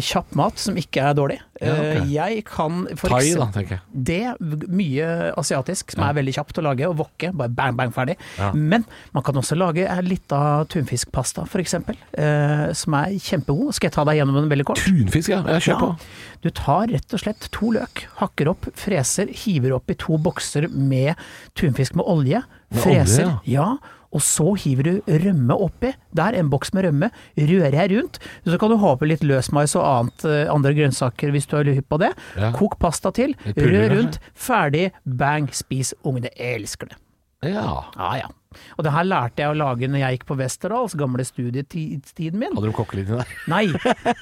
[0.00, 1.36] kjapp mat som ikke er dårlig.
[1.60, 1.84] Ja, ok.
[2.00, 3.82] Eh, Jeg kan for Thai, da, tenker jeg.
[4.08, 6.08] Det, mye asiatisk, som Ja.
[6.10, 8.16] er veldig kjapt å lage, og wokke, bare bang, bang, ferdig.
[8.38, 8.52] Ja.
[8.56, 13.74] Men man kan også lage eh, litt av tunfiskpasta, eh, som er kjempegod.
[13.76, 14.80] Skal jeg ta deg gjennom den veldig kort?
[14.80, 15.42] Tunfisk, ja.
[15.44, 15.92] Jeg kjør på.
[16.40, 20.68] Du tar rett og slett to løk, hakker opp, freser, hiver opp i to bokser
[20.72, 21.16] med
[21.54, 22.42] tunfisk med olje.
[22.74, 23.76] Freser, olje, ja.
[24.16, 24.92] Og så hiver du
[25.26, 25.90] rømme oppi.
[26.16, 27.10] Der, en boks med rømme.
[27.36, 28.18] Rører jeg rundt.
[28.46, 31.72] Så kan du ha oppi litt løsmais og annet, eh, andre grønnsaker hvis du er
[31.74, 32.12] hypp på det.
[32.38, 32.52] Ja.
[32.56, 33.34] Kok pasta til.
[33.58, 34.18] Rør rundt.
[34.32, 34.90] Ferdig.
[35.04, 35.50] Bang.
[35.52, 35.92] Spis.
[36.06, 36.98] Ungene elsker det.
[37.44, 37.82] Ja.
[37.98, 38.32] Ja ja.
[38.76, 42.54] Og det her lærte jeg å lage når jeg gikk på Westerdals, gamle studietiden min.
[42.56, 43.34] Hadde du kokkelinje der?
[43.52, 43.64] Nei,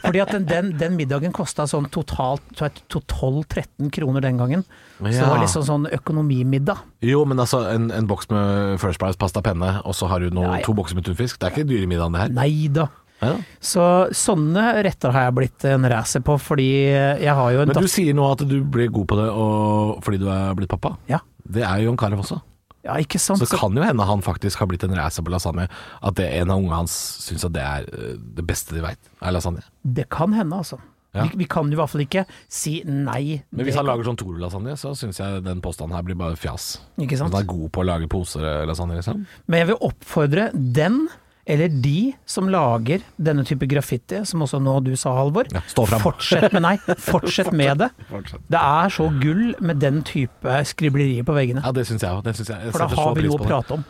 [0.03, 4.64] fordi at den, den, den middagen kosta sånn totalt to- 12-13 kroner den gangen.
[4.99, 6.81] Så det var liksom sånn økonomimiddag.
[7.05, 10.31] Jo, men altså en, en boks med First Price pasta penne, og så har du
[10.35, 10.64] noe, Ja, ja.
[10.66, 11.38] to bokser med tunfisk.
[11.40, 12.35] Det er ikke dyre middagen, det her.
[12.37, 12.88] Nei da.
[13.25, 13.37] Ja.
[13.62, 17.85] Så sånne retter har jeg blitt en racer på, fordi jeg har jo en Men
[17.87, 20.97] du sier nå at du ble god på det og, fordi du er blitt pappa.
[21.11, 21.23] ja.
[21.44, 22.38] Det er jo Jon Carew også.
[22.85, 23.40] Ja, ikke sant?
[23.40, 25.68] Så det kan jo hende han faktisk har blitt en racer på lasagne.
[26.05, 29.12] At det, en av ungene hans syns at det er eh, det beste de veit,
[29.25, 29.64] er lasagne.
[29.83, 30.81] Det kan hende, altså.
[31.14, 31.29] Ja.
[31.31, 33.38] Vi, vi kan jo i hvert fall ikke si nei.
[33.55, 36.75] Men hvis han lager sånn Toro-lasagne, så syns jeg den påstanden her blir bare fjas.
[36.99, 37.31] Ikke sant?
[37.31, 39.23] han er god på å lage poser-lasagne, liksom.
[39.47, 41.05] Men jeg vil oppfordre den,
[41.47, 45.49] eller de, som lager denne type graffiti, som også nå du sa, Halvor.
[45.53, 46.77] Ja, stå frem Fortsett med nei.
[47.05, 47.91] Fortsett med det.
[48.55, 51.65] Det er så gull med den type skriblerier på veggene.
[51.65, 52.25] Ja, det syns jeg òg.
[52.25, 53.85] For da har så vi noe å prate om.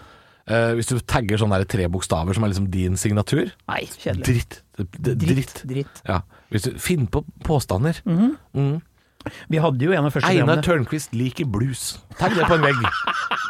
[0.45, 4.25] Uh, hvis du tagger sånne der tre bokstaver som er liksom din signatur Nei, kjedelig.
[4.27, 4.59] Dritt.
[4.77, 5.62] Det, dritt.
[5.71, 6.03] Dritt.
[6.05, 6.19] Ja.
[6.53, 8.03] Hvis du finner på påstander.
[8.05, 8.35] Mhm.
[8.53, 8.75] Mm.
[9.49, 11.95] Vi hadde jo en av første Einar Tørnquist liker blues.
[12.19, 12.83] Tagg det på en vegg.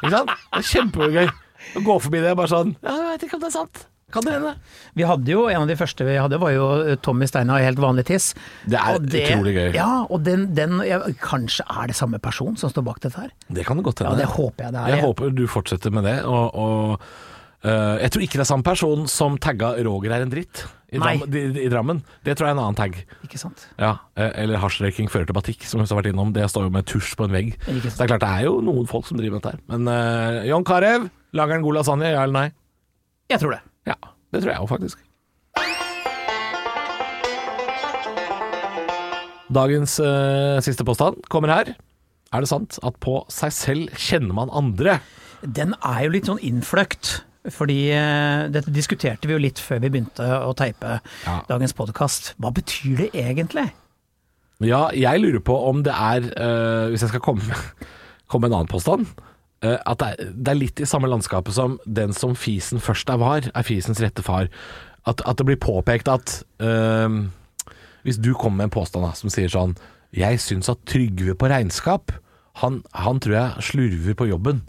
[0.04, 0.30] Ikke sant?
[0.30, 1.32] Det er kjempegøy.
[1.74, 3.84] Å gå forbi det bare sånn Ja, jeg vet ikke om det er sant.
[4.14, 4.54] Kan det hende?
[4.94, 7.66] Vi hadde jo en av de første vi hadde, var jo eh, Tommy Steina i
[7.66, 8.30] Helt vanlig tiss.
[8.70, 9.68] Det er det, utrolig gøy.
[9.76, 13.34] Ja, og den, den ja, Kanskje er det samme person som står bak dette her?
[13.48, 14.94] Det kan det godt Ja, det håper jeg det er.
[14.94, 16.18] jeg håper du fortsetter med det.
[16.24, 17.08] Og, og
[17.64, 20.98] Uh, jeg tror ikke det er samme person som tagga 'Roger er en dritt' i,
[21.00, 21.14] Nei.
[21.16, 22.02] Dram, i, i Drammen.
[22.20, 22.98] Det tror jeg er en annen tag.
[23.24, 23.64] Ikke sant?
[23.80, 26.34] Ja, eh, Eller hasjrøyking fører til batikk, som vi har vært innom.
[26.36, 27.54] Det står jo med tusj på en vegg.
[27.64, 29.64] Så det er klart det er jo noen folk som driver med dette her.
[29.72, 32.48] Men uh, John Carew, lager han god lasagne, ja eller nei?
[33.32, 33.62] Jeg tror det.
[33.88, 33.96] Ja,
[34.32, 35.02] det tror jeg òg, faktisk.
[39.54, 41.74] Dagens eh, siste påstand kommer her.
[42.34, 44.96] Er det sant at på seg selv kjenner man andre?
[45.44, 47.20] Den er jo litt sånn innfløkt.
[47.52, 51.34] Fordi eh, dette diskuterte vi jo litt før vi begynte å teipe Ja.
[51.50, 52.32] dagens podkast.
[52.40, 53.66] Hva betyr det egentlig?
[54.64, 57.44] Ja, jeg lurer på om det er, eh, hvis jeg skal komme
[58.32, 59.10] komme med en annen påstand,
[59.64, 63.20] at det er, det er litt i samme landskapet som den som fisen først er
[63.22, 64.50] var, er fisens rette far.
[65.08, 67.18] At, at det blir påpekt at eh,
[68.04, 69.74] hvis du kommer med en påstand som sier sånn
[70.14, 72.12] Jeg syns at Trygve på regnskap,
[72.60, 74.60] han, han tror jeg slurver på jobben.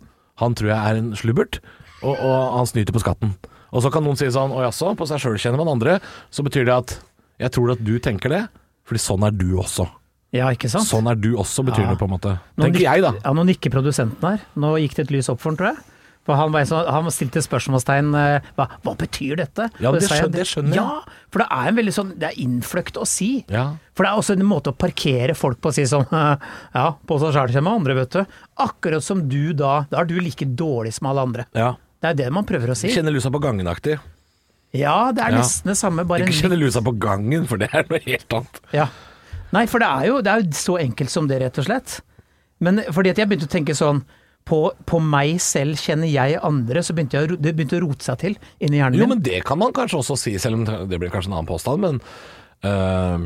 [0.41, 1.59] Han tror jeg er en slubbert,
[2.01, 3.35] og, og han snyter på skatten.
[3.75, 5.99] Og så kan noen si sånn Å jaså, på seg sjøl kjenner man andre.
[6.33, 6.95] Så betyr det at
[7.43, 8.41] jeg tror at du tenker det,
[8.87, 9.85] fordi sånn er du også.
[10.33, 10.87] Ja, ikke sant?
[10.89, 11.89] Sånn er du også, betyr Ja.
[11.93, 12.39] det på en måte.
[12.57, 13.13] Nå Tenker jeg, da.
[13.23, 14.39] Ja, nå nikker produsenten her.
[14.55, 15.83] Nå gikk det et lys opp for han, tror jeg.
[16.25, 19.69] For han, var så, han stilte spørsmålstegn eh, hva, hva betyr dette?
[19.79, 20.81] Ja, det skjønner- det skjønner jeg.
[20.81, 23.45] Ja, for det er en veldig sånn Det er innfløkt å si.
[23.47, 23.75] Ja.
[23.93, 26.07] For det er også en måte å parkere folk på å si sånn
[26.73, 28.25] Ja, på seg sjæl kommer andre, vet du.
[28.57, 31.45] Akkurat som du da Da er du like dårlig som alle andre.
[31.53, 31.75] ja.
[32.01, 32.89] Det er det man prøver å si.
[32.89, 33.99] Kjenner lusa på gangen-aktig.
[34.73, 37.85] Ja, det er nesten det samme, bare Ikke kjenner lusa på gangen, for det er
[37.89, 38.59] noe helt annet.
[38.75, 38.87] Ja.
[39.55, 41.99] Nei, for det er, jo, det er jo så enkelt som det, rett og slett.
[42.63, 44.03] Men fordi at jeg begynte å tenke sånn
[44.45, 48.19] på, på meg selv kjenner jeg andre, så begynte jeg, det begynte å rote seg
[48.21, 49.05] til inni hjernen min.
[49.05, 51.49] Jo, men det kan man kanskje også si, selv om det blir kanskje en annen
[51.49, 52.01] påstand, men
[52.69, 53.25] øh,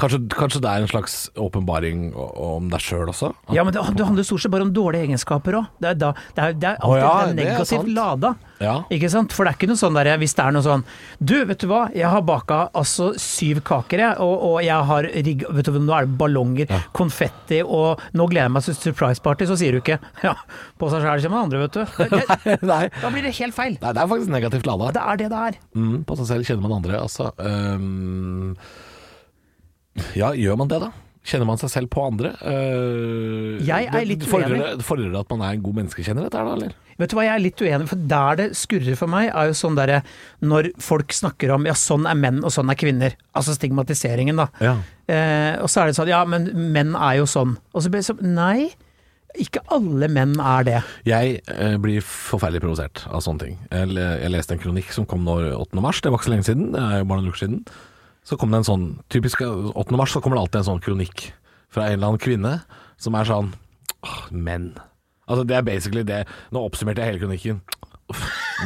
[0.00, 3.30] kanskje, kanskje det er en slags åpenbaring om deg sjøl også?
[3.54, 5.70] Ja, men det, det handler stort sett bare om dårlige egenskaper òg.
[5.82, 8.34] Det, det, det er alltid alltid ja, negativt lada.
[8.62, 8.74] Ja.
[8.94, 9.34] Ikke sant?
[9.34, 10.84] For det er ikke noe sånn der hvis det er noe sånn
[11.18, 15.08] Du, vet du hva, jeg har baka altså syv kaker, jeg, og, og jeg har
[15.26, 15.44] rigg...
[15.58, 19.48] Vet du, nå er det ballonger, konfetti, og nå gleder jeg meg til surprise party,
[19.50, 20.36] så sier du ikke Ja,
[20.80, 21.82] på seg sjæl kommer andre, vet du.
[22.72, 22.82] Nei.
[23.00, 23.78] da blir det helt feil.
[23.82, 24.90] Nei, det er faktisk negativt lada.
[24.94, 25.60] Det er det det er.
[25.76, 27.30] Mm, på seg selv kjenner man andre, altså.
[27.42, 28.54] Øhm,
[30.18, 30.92] ja, gjør man det, da?
[31.24, 32.34] Kjenner man seg selv på andre?
[32.44, 34.78] Uh, Jeg er litt fordrer uenig.
[34.78, 36.74] det- Fordrer det at man er en god menneskekjenner, dette her, da, eller?
[36.98, 39.54] Vet du hva, jeg er litt uenig, for der det skurrer for meg, er jo
[39.58, 40.02] sånn derre
[40.42, 43.16] når folk snakker om ja, sånn er menn og sånn er kvinner.
[43.34, 44.46] Altså stigmatiseringen, da.
[44.60, 44.74] Ja.
[45.08, 47.56] Uh, og så er det sånn ja, men menn er jo sånn.
[47.72, 48.68] Og så blir det sånn nei,
[49.40, 50.82] ikke alle menn er det.
[51.08, 53.56] Jeg eh, blir forferdelig provosert av sånne ting.
[53.72, 55.80] Jeg, jeg leste en kronikk som kom nå 8.
[55.82, 57.64] mars, det var ikke så lenge siden, det er jo bare noen uker siden.
[58.24, 59.96] Så kom det en sånn, typisk 8.
[59.98, 61.28] mars så kommer det alltid en sånn kronikk
[61.72, 62.54] fra en eller annen kvinne
[63.00, 63.50] som er sånn
[64.04, 64.72] åh, menn.
[65.28, 66.22] Altså det er basically det.
[66.52, 67.60] Nå oppsummerte jeg hele kronikken.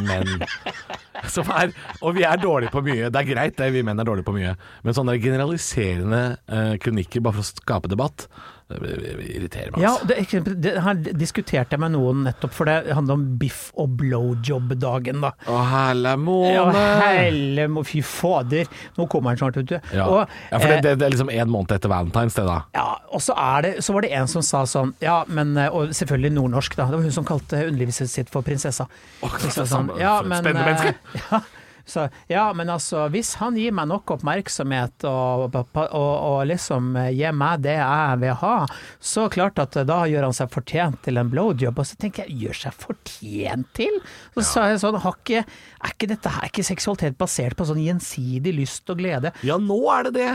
[0.07, 0.45] Menn.
[1.35, 3.09] Som er, og vi er dårlige på mye.
[3.11, 4.53] Det er greit, det, vi menn er dårlige på mye.
[4.87, 8.29] Men sånne generaliserende eh, kronikker bare for å skape debatt,
[8.69, 9.81] det, irriterer meg.
[9.83, 10.07] Ja, altså.
[10.11, 13.95] det, eksempel- det, her diskuterte jeg med noen nettopp, for det handler om biff og
[14.01, 15.31] blowjob-dagen, da.
[15.49, 16.83] Å, helle Ja, måne!
[17.03, 19.77] helle må Fy fader, nå kommer han snart, vet du.
[19.97, 20.07] Ja.
[20.07, 22.59] Og, ja, for det, eh, det, det er liksom en måned etter Valentine's det da.
[22.77, 25.73] Ja, og så, er det, så var det en som sa sånn Ja, men eh,
[25.73, 26.89] Og selvfølgelig nordnorsk, da.
[26.93, 28.89] Det var hun som kalte underlivet sitt for prinsessa.
[29.25, 30.95] Åh, sånn, ja, men, spennende menneske.
[31.15, 31.41] eh, Ja,
[31.89, 37.37] så, ja, men altså, hvis han gir meg nok oppmerksomhet og, og, og liksom gir
[37.37, 38.57] meg det jeg vil ha,
[39.01, 41.81] så klart at da gjør han seg fortjent til en blowjob.
[41.81, 44.01] Og så tenker jeg, gjør seg fortjent til?
[44.37, 47.67] Så sa jeg sånn, har ikke, er ikke dette her er ikke seksualitet basert på
[47.69, 49.35] sånn gjensidig lyst og glede?
[49.47, 50.31] Ja, nå er det det!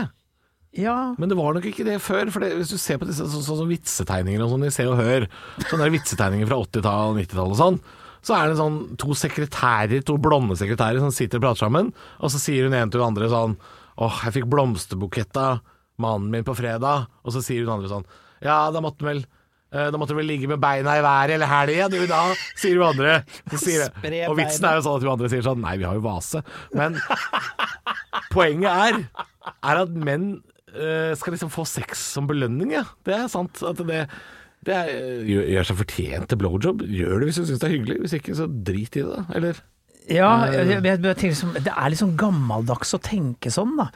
[0.74, 2.30] Ja, Men det var nok ikke det før.
[2.34, 4.86] For det, hvis du ser på disse så, så, så, vitsetegninger og sånn i Se
[4.90, 5.28] og Hør,
[5.68, 7.78] sånne der vitsetegninger fra 80-tallet og 90-tallet og sånn,
[8.24, 12.32] så er det sånn to sekretærer, to blonde sekretærer som sitter og prater sammen, og
[12.32, 13.56] så sier hun ene til hun andre sånn
[13.94, 15.60] Åh, jeg fikk blomsterbukett av
[16.02, 17.04] mannen min på fredag.
[17.22, 18.06] Og så sier hun andre sånn
[18.42, 21.36] Ja, da måtte du vel eh, da måtte du vel ligge med beina i været
[21.36, 22.24] hele helga, du da,
[22.58, 23.20] sier hun andre.
[23.54, 23.86] Sier,
[24.26, 26.42] og vitsen er jo sånn at hun andre sier sånn Nei, vi har jo vase.
[26.74, 26.98] Men
[28.34, 28.98] poenget er,
[29.54, 30.32] er at menn
[30.74, 32.84] eh, skal liksom få sex som belønning, ja.
[33.06, 33.62] Det er sant.
[33.66, 34.04] At det,
[34.66, 34.90] det er,
[35.28, 36.82] gjør, gjør seg fortjent til blowjob.
[36.88, 38.00] Gjør det hvis du syns det er hyggelig.
[38.02, 39.62] Hvis ikke, så drit i det, eller?
[40.04, 43.88] Ja, jeg, jeg, jeg tenker liksom, det er litt sånn gammeldags å tenke sånn, da.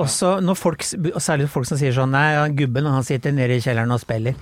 [0.00, 3.58] Og så når folk, og særlig folk som sier sånn Nei, gubben han sitter nede
[3.58, 4.38] i kjelleren og spiller.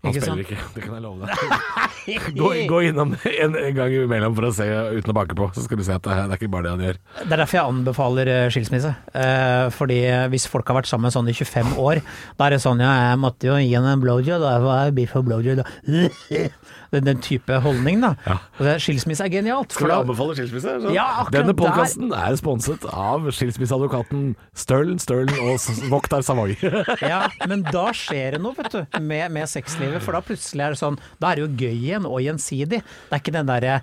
[0.00, 0.52] Han Ikke spiller sant?
[0.54, 2.34] ikke, det kan jeg love deg.
[2.40, 4.64] Gå, gå innom en, en gang imellom for å se
[4.96, 6.72] uten å banke på, så skal du se at det, det er ikke bare det
[6.72, 7.00] han gjør.
[7.20, 8.94] Det er derfor jeg anbefaler eh, skilsmisse.
[9.20, 9.98] Eh, fordi
[10.32, 12.00] hvis folk har vært sammen sånn i 25 år,
[12.40, 14.96] da er det sånn ja, jeg måtte jo gi henne en blowjob, da var jeg
[15.02, 15.60] beef og blowjob.
[16.90, 18.14] Den, den type holdning, da.
[18.26, 18.36] Ja.
[18.58, 19.74] Og skilsmisse er genialt.
[19.76, 20.74] Skal du anbefale skilsmisse?
[20.94, 25.60] Ja, Denne podkasten er sponset av skilsmisseadvokaten Stølen, Stølen og
[25.92, 26.56] Voktar Savoy.
[27.12, 30.02] Ja, men da skjer det noe, vet du, med, med sexlivet.
[30.04, 32.82] For da plutselig er det sånn Da er det jo gøy igjen, og gjensidig.
[32.82, 33.80] Det er ikke den derre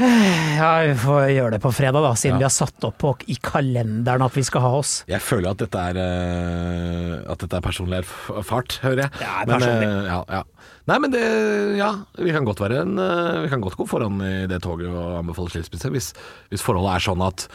[0.00, 2.38] ja, vi får gjøre det på fredag, da, siden Ja.
[2.42, 4.92] vi har satt opp på, i kalenderen at vi skal ha oss.
[5.10, 9.10] Jeg føler at dette er eh, At dette er personlig erfart, hører jeg.
[9.20, 9.90] Ja, men, personlig.
[9.90, 10.42] eh, ja, ja.
[10.90, 11.24] Nei, men det
[11.78, 14.88] Ja, vi kan godt være en eh, Vi kan godt gå foran i det toget
[14.90, 16.10] og anbefale skilsmisse hvis,
[16.50, 17.46] hvis forholdet er sånn at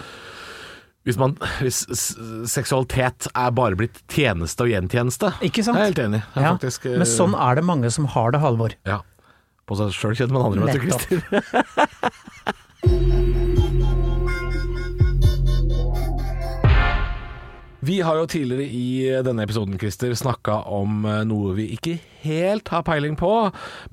[1.06, 1.84] hvis, man, hvis
[2.50, 5.30] seksualitet er bare blitt tjeneste og gjentjeneste.
[5.46, 5.78] Ikke sant?
[5.78, 6.22] Jeg er helt enig.
[6.34, 8.74] Jeg Ja, faktisk, men sånn er det mange som har det, Halvor.
[8.90, 9.04] Ja.
[9.66, 11.20] På seg sjøl kjent, man andre, du, Christer.
[17.86, 22.70] Vi har jo tidligere i denne episoden Christer, snakka om eh, noe vi ikke helt
[22.74, 23.30] har peiling på.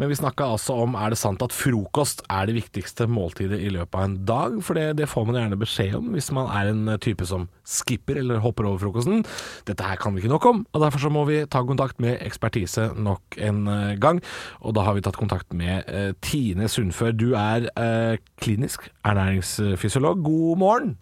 [0.00, 3.68] Men vi snakka altså om er det sant at frokost er det viktigste måltidet i
[3.74, 4.55] løpet av en dag.
[4.64, 8.22] For det, det får man gjerne beskjed om hvis man er en type som skipper
[8.22, 9.26] eller hopper over frokosten.
[9.68, 12.22] Dette her kan vi ikke nok om, og derfor så må vi ta kontakt med
[12.24, 14.22] ekspertise nok en eh, gang.
[14.62, 17.12] Og da har vi tatt kontakt med uh, Tine Sundfør.
[17.12, 20.24] Du er uh, klinisk ernæringsfysiolog.
[20.24, 20.96] God morgen!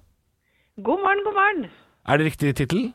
[0.81, 1.71] God morgen, god morgen.
[2.09, 2.93] Er det riktig tittel?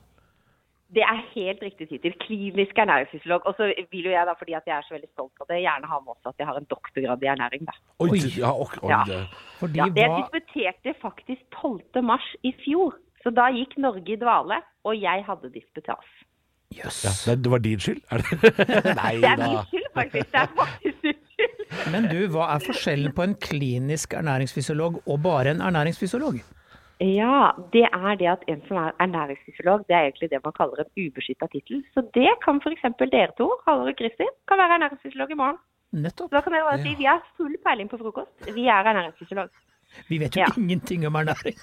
[0.95, 2.13] Det er helt riktig tittel.
[2.23, 3.41] Klinisk ernæringsfysiolog.
[3.49, 5.57] Og så vil jo jeg, da, fordi at jeg er så veldig stolt av det,
[5.65, 7.65] gjerne ha med også at jeg har en doktorgrad i ernæring.
[7.67, 7.73] da.
[7.99, 8.19] Oi, Oi.
[8.37, 9.01] ja, ok, oi, Ja.
[9.09, 9.27] det-
[9.59, 12.03] Fordi Ja, hva disputerte faktisk 12.
[12.03, 12.93] mars i fjor.
[13.23, 16.05] Så da gikk Norge i dvale, og jeg hadde disputas.
[16.75, 17.03] Jøss.
[17.05, 18.01] ja, det, det var din skyld?
[18.11, 18.25] Er det?
[19.01, 20.31] Nei Det er min skyld, faktisk.
[20.31, 21.91] Det er faktisk min skyld.
[21.91, 26.39] Men du, hva er forskjellen på en klinisk ernæringsfysiolog og bare en ernæringsfysiolog?
[27.01, 30.79] Ja, det er det at en som er ernæringsfysiolog, det er egentlig det man kaller
[30.83, 31.83] en ubeskytta tittel.
[31.93, 32.85] Så det kan f.eks.
[33.11, 35.57] dere to, Halvor og Kristin, kan være ernæringsfysiolog i morgen.
[35.91, 36.29] Nettopp.
[36.31, 38.31] Så da kan dere bare si vi har full peiling på frokost.
[38.55, 39.49] Vi er ernæringsfysiolog.
[40.09, 40.47] Vi vet jo Ja.
[40.57, 41.55] ingenting om ernæring.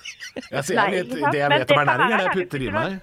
[0.50, 3.00] Jeg, Nei, jeg vet, det jeg vet om ernæring, er det jeg putter i meg.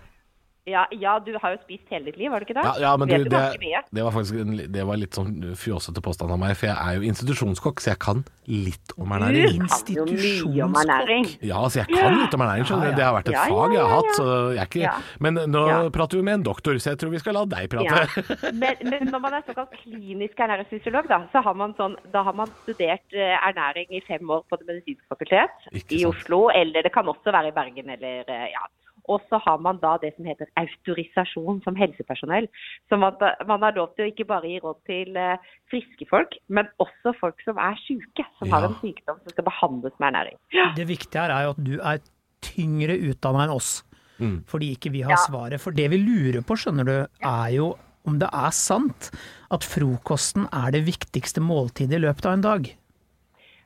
[0.67, 2.65] Ja, ja, du har jo spist hele ditt liv, har du ikke det?
[2.67, 6.03] Ja, ja men du, du det, det var faktisk en, det var litt sånn fjåsete
[6.03, 9.63] påstand av meg, for jeg er jo institusjonskokk, så jeg kan litt om ernæring.
[9.63, 11.29] Ernæring.
[11.45, 12.97] Ja, så jeg kan litt om ernæring, skjønner du.
[12.99, 14.93] Det har vært et fag jeg har hatt, så jeg er ikke.
[15.25, 18.25] Men nå prater vi med en doktor, så jeg tror vi skal la deg prate.
[18.59, 22.35] Men, men når man er såkalt klinisk ernæringsfysiolog, da, så har man, sånn, da har
[22.35, 26.01] man studert eh, ernæring i fem år på Det medisinske fakultet i.
[26.09, 28.65] Oslo, eller det kan også være i Bergen eller eh, ja.
[29.09, 32.47] Og så har man da det som heter autorisasjon som helsepersonell.
[32.89, 36.37] Så eh, man har lov til å ikke bare gi råd til eh, friske folk,
[36.47, 38.25] men også folk som er syke.
[38.39, 40.39] Som har en sykdom som skal behandles med ernæring.
[40.77, 42.01] Det viktige her er jo at du er
[42.45, 43.79] tyngre utdanna enn oss.
[44.19, 44.41] Mm.
[44.47, 45.23] Fordi ikke vi har Ja.
[45.25, 45.61] svaret.
[45.63, 47.73] For det vi lurer på, skjønner du, er jo
[48.07, 49.11] om det er sant
[49.51, 52.69] at frokosten er det viktigste måltidet i løpet av en dag.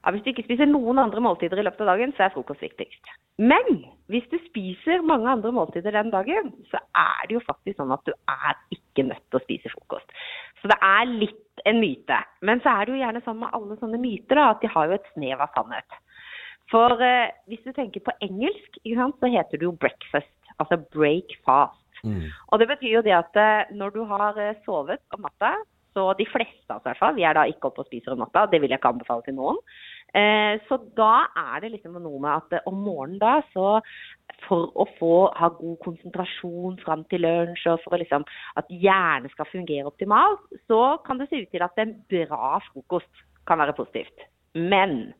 [0.03, 2.61] Ja, Hvis du ikke spiser noen andre måltider i løpet av dagen, så er frokost
[2.61, 3.13] viktigst.
[3.41, 7.93] Men hvis du spiser mange andre måltider den dagen, så er det jo faktisk sånn
[7.95, 10.11] at du er ikke nødt til å spise frokost.
[10.61, 12.19] Så det er litt en myte.
[12.45, 14.89] Men så er det jo gjerne sånn med alle sånne myter da, at de har
[14.89, 15.97] jo et snev av sannhet.
[16.71, 21.35] For eh, hvis du tenker på engelsk, sant, så heter det jo breakfast, altså break
[21.47, 21.79] fast.
[22.51, 25.55] Og det betyr jo det at eh, når du har eh, sovet om natta,
[25.93, 28.15] så de fleste av oss i hvert fall, vi er da ikke oppe og spiser
[28.15, 29.59] om natta, det vil jeg ikke anbefale til noen.
[30.13, 33.79] Eh, så da er det liksom noe med at eh, om morgenen da, så
[34.47, 38.25] for å få ha god konsentrasjon fram til lunsj, og for liksom
[38.59, 43.23] at hjernen skal fungere optimalt, så kan det se ut til at en bra frokost
[43.49, 44.27] kan være positivt.
[44.53, 45.13] Men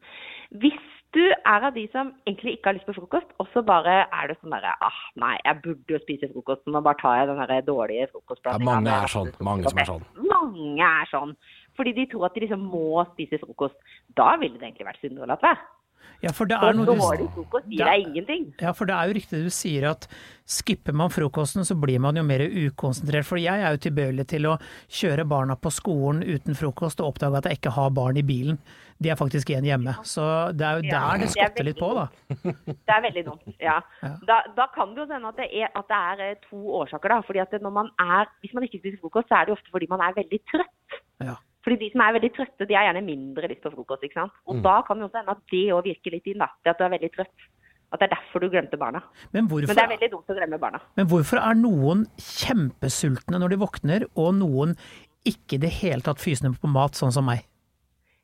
[0.61, 0.81] hvis
[1.13, 4.29] du er av de som egentlig ikke har lyst på frokost, og så bare er
[4.29, 7.41] det sånn derre ah, nei, jeg burde jo spise frokost, nå bare tar jeg den
[7.43, 8.69] derre dårlige Ja, frokostblandinga.
[8.71, 9.33] mange er sånn.
[9.45, 10.07] Mange som er sånn.
[10.31, 11.35] Mange er sånn.
[11.77, 13.79] Fordi de tror at de liksom må spise frokost.
[14.17, 15.61] Da ville det egentlig vært sunt å la være.
[16.23, 17.01] Ja, for det er noe du
[17.35, 18.45] frokost gir deg ingenting.
[18.61, 20.05] Ja, for det er jo riktig du sier at
[20.47, 23.27] skipper man frokosten, så blir man jo mer ukonsentrert.
[23.27, 24.53] For jeg er jo tilbøyelig til å
[24.87, 28.61] kjøre barna på skolen uten frokost og oppdage at jeg ikke har barn i bilen.
[29.03, 29.97] De er faktisk igjen hjemme.
[30.07, 30.23] Så
[30.55, 32.07] det er jo der det det er skotter litt på, da.
[32.71, 33.55] Det er veldig dumt.
[33.59, 33.79] Ja.
[34.29, 37.17] Da, da kan det jo hende at at det er eh, to årsaker.
[37.17, 37.23] da.
[37.27, 39.91] Fordi at når man er, Hvis man ikke spiser frokost, så er det ofte fordi
[39.91, 41.01] man er veldig trøtt.
[41.19, 41.35] Ja.
[41.63, 44.03] Fordi de som er veldig trøtte, de har gjerne mindre lyst på frokost.
[44.03, 44.33] ikke sant?
[44.51, 46.41] Og da kan det også hende at det òg virker litt inn.
[46.43, 46.49] da.
[46.63, 47.45] Det at du er veldig trøtt.
[47.93, 49.03] At det er derfor du glemte barna.
[49.31, 50.81] Men Men det er veldig dumt å glemme barna.
[50.97, 54.75] men hvorfor er noen kjempesultne når de våkner, og noen
[55.25, 57.45] ikke i det hele tatt fysende på mat, sånn som meg?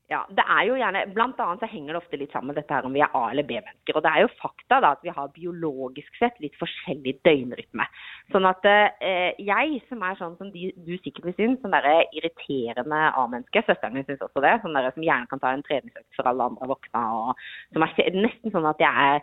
[0.10, 2.86] Ja, det er jo gjerne, Blant annet så henger det ofte litt sammen dette her
[2.88, 3.94] om vi er A- eller B-mennesker.
[3.94, 7.86] Og det er jo fakta da at vi har biologisk sett litt forskjellig døgnrytme.
[8.34, 12.08] Sånn at eh, jeg, som er sånn som de, du sikkert vil synes, sånn derre
[12.18, 16.18] irriterende A-menneske, søsteren min syns også det, sånn derre som gjerne kan ta en treningsøkt
[16.18, 17.46] før alle andre våkna, og
[17.78, 19.22] som er nesten sånn at jeg er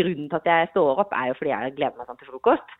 [0.00, 2.76] Grunnen til at jeg står opp, er jo fordi jeg gleder meg sånn til frokost.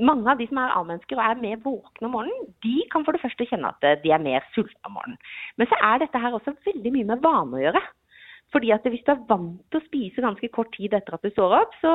[0.00, 3.16] Mange av de som er A-mennesker og er mer våkne om morgenen, de kan for
[3.16, 5.20] det første kjenne at de er mer sultne om morgenen.
[5.60, 7.82] Men så er dette her også veldig mye med vane å gjøre.
[8.54, 11.32] Fordi at hvis du er vant til å spise ganske kort tid etter at du
[11.32, 11.92] står opp, så,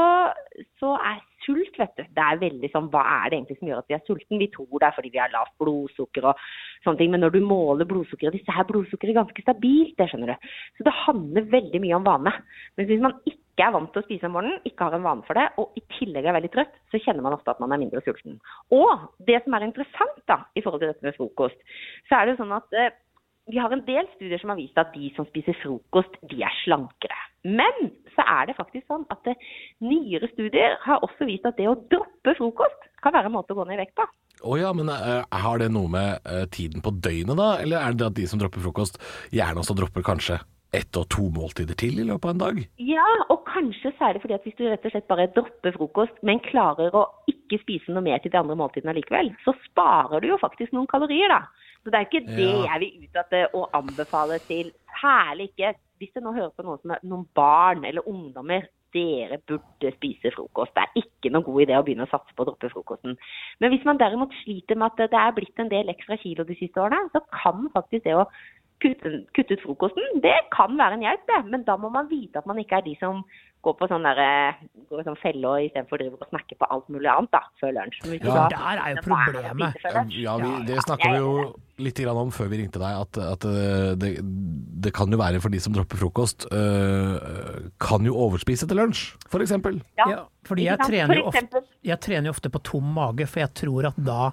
[0.81, 2.03] så er sult, vet du.
[2.15, 4.41] Det er veldig sånn, Hva er det egentlig som gjør at vi er sulten?
[4.41, 6.41] Vi tror det er fordi vi har lavt blodsukker og
[6.85, 7.13] sånne ting.
[7.13, 10.49] Men når du måler blodsukkeret, disse her blodsukkeret er ganske stabilt, det skjønner du.
[10.77, 12.35] Så det handler veldig mye om vane.
[12.77, 15.27] Men hvis man ikke er vant til å spise om morgenen, ikke har en vane
[15.27, 17.81] for det, og i tillegg er veldig trøtt, så kjenner man ofte at man er
[17.81, 18.39] mindre sulten.
[18.75, 21.59] Og det som er interessant da, i forhold til dette med frokost,
[22.09, 22.93] så er det jo sånn at eh,
[23.49, 26.57] vi har en del studier som har vist at de som spiser frokost, de er
[26.61, 27.17] slankere.
[27.47, 29.49] Men så er det faktisk sånn at eh,
[29.81, 33.57] nyere studier har også vist at det å droppe frokost kan være en måte å
[33.57, 34.05] gå ned i vekt på.
[34.41, 37.97] Å ja, men uh, har det noe med uh, tiden på døgnet da, eller er
[37.97, 38.97] det at de som dropper frokost,
[39.33, 40.39] gjerne også dropper kanskje
[40.71, 42.61] ett og to måltider til i løpet av en dag?
[42.81, 46.21] Ja, og kanskje er det fordi at hvis du rett og slett bare dropper frokost,
[46.25, 50.31] men klarer å ikke spise noe mer til de andre måltidene likevel, så sparer du
[50.31, 51.70] jo faktisk noen kalorier, da.
[51.81, 52.67] Så det er ikke det Ja.
[52.73, 56.79] jeg vil ut etter å anbefale til, særlig ikke hvis du nå hører på noen,
[56.81, 58.67] som er, noen barn eller ungdommer.
[58.91, 60.73] Dere burde spise frokost.
[60.75, 63.15] Det er ikke noen god idé å begynne å satse på å droppe frokosten.
[63.59, 66.57] Men hvis man derimot sliter med at det er blitt en del ekstra kilo de
[66.59, 68.25] siste årene, så kan faktisk det å
[68.83, 71.39] kutte, kutte ut frokosten, det kan være en hjelp, det.
[71.53, 73.23] Men da må man vite at man ikke er de som
[73.61, 77.41] går på sånn i sånn felle og istedenfor å snakke på alt mulig annet da,
[77.61, 77.99] før lunsj.
[78.09, 78.33] Men Ja.
[78.33, 79.75] da- Der er jo problemet.
[79.83, 82.93] Ja, vi, Ja, det ja, snakka vi jo litt grann om før vi ringte deg,
[83.01, 84.19] at, at eh, det,
[84.81, 89.15] det kan jo være for de som dropper frokost, øh, kan jo overspise til lunsj,
[89.29, 89.51] f.eks.
[89.97, 93.27] Ja, Ja, fordi jeg trener, For ofte, eksempel- jeg trener jo ofte på tom mage,
[93.27, 94.31] for jeg tror at da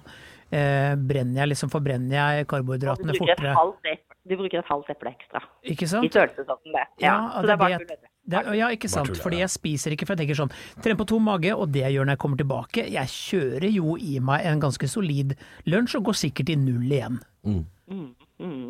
[0.51, 3.53] eh, brenner jeg liksom, forbrenner jeg karbohydratene fortere.
[3.53, 3.83] halvt
[4.29, 5.41] du bruker et halvt eple ekstra.
[5.63, 6.11] Ikke I sant?
[6.11, 6.85] størrelsesorden det.
[7.01, 7.47] Ja, Ja, det
[7.87, 7.99] det
[8.37, 9.09] er ja, ikke sant.
[9.09, 11.83] tuller, Fordi jeg spiser ikke, for jeg tenker sånn Trener på tom mage, og det
[11.85, 15.35] jeg gjør når jeg kommer tilbake Jeg kjører jo i meg en ganske solid
[15.69, 17.19] lunsj, og går sikkert i null igjen.
[17.47, 17.63] Mm.
[17.89, 18.67] Men, mm.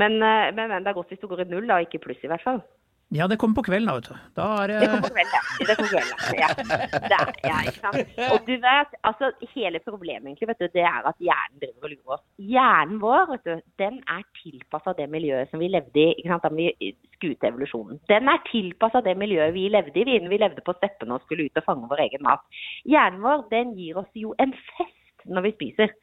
[0.00, 0.18] men,
[0.56, 2.62] men det er godt hvis du går i null, da, ikke pluss i hvert fall.
[3.14, 4.14] Ja, det kommer på kvelden, da, vet du.
[4.34, 5.42] Da er Det kommer på kvelden, ja.
[5.68, 6.48] Det kommer på kvelden, ja.
[7.06, 8.16] Det ja, ikke sant.
[8.34, 11.92] Og du vet, altså hele problemet egentlig, vet du, det er at hjernen driver og
[11.92, 12.24] lurer oss.
[12.54, 16.48] Hjernen vår, vet du, den er tilpassa det miljøet som vi levde i, ikke sant,
[16.48, 16.72] da vi
[17.22, 18.02] til evolusjonen.
[18.10, 21.62] Den er tilpassa det miljøet vi levde i, vi levde på steppene og skulle ut
[21.62, 22.42] og fange vår egen mat.
[22.90, 25.94] Hjernen vår, den gir oss jo en fest når vi spiser.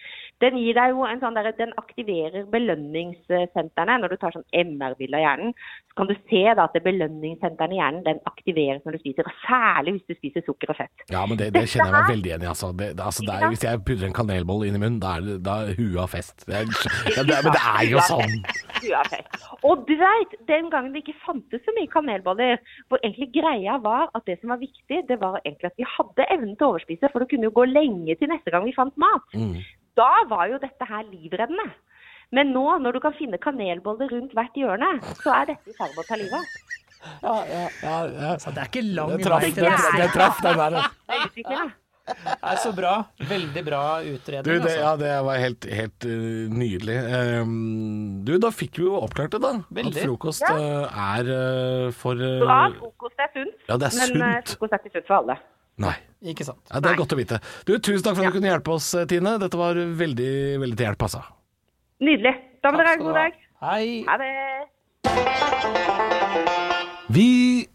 [0.44, 3.98] Den gir deg jo en sånn der, den aktiverer belønningssentrene.
[4.04, 5.54] Når du tar sånn MR-bilde av hjernen,
[5.90, 9.30] så kan du se da at belønningssentrene i hjernen den aktiveres når du spiser.
[9.30, 11.06] Og særlig hvis du spiser sukker og fett.
[11.14, 12.50] Ja, men det, det kjenner jeg meg veldig igjen i.
[12.52, 12.72] Altså.
[12.80, 15.38] Det, altså, det er, hvis jeg putter en kanelboll inn i munnen, da er, det,
[15.46, 15.60] da
[16.04, 16.46] av fest.
[16.48, 16.68] Det er,
[17.30, 18.36] men det er jo sånn.
[19.64, 22.60] Og du vet, den gangen det ikke fantes så mye kanelboller,
[22.92, 26.28] hvor egentlig greia var at det som var viktig, det var egentlig at vi hadde
[26.36, 29.00] evnen til å overspise, for det kunne jo gå lenge til neste gang vi fant
[29.00, 29.26] mat.
[29.38, 29.62] Mm.
[30.00, 31.68] Da var jo dette her livreddende.
[32.34, 35.94] Men nå, når du kan finne kanelboller rundt hvert hjørne, så er dette i ferd
[35.94, 36.74] med å ta livet av.
[37.04, 38.34] Ja, ja, ja, ja.
[38.40, 39.96] Så det er ikke lang vei til det, neste.
[40.00, 40.78] det traff den der.
[41.04, 41.72] Det er
[42.04, 42.94] er så bra.
[43.30, 44.80] Veldig bra utredning, Du, det, altså.
[44.80, 46.98] ja, det var helt, helt uh, nydelig.
[47.44, 49.54] Um, du, da fikk vi jo oppklart det, da.
[49.70, 49.94] Veldig.
[49.96, 54.18] At frokost uh, er uh, for uh, Bra frokost er sunt, Ja, det er men
[54.18, 54.56] sunt.
[54.58, 55.40] frokost er ikke sunt for alle.
[55.84, 55.96] Nei.
[56.24, 56.62] Ikke sant.
[56.72, 57.40] Ja, det er godt å vite.
[57.68, 59.36] Du, Tusen takk for at du kunne hjelpe oss, Tine.
[59.42, 60.32] Dette var veldig,
[60.64, 61.22] veldig til hjelp, altså.
[62.04, 62.34] Nydelig.
[62.64, 63.34] Da må dere ha en god dag.
[63.64, 63.86] Hei.
[64.08, 64.32] Ha det.
[67.14, 67.28] Vi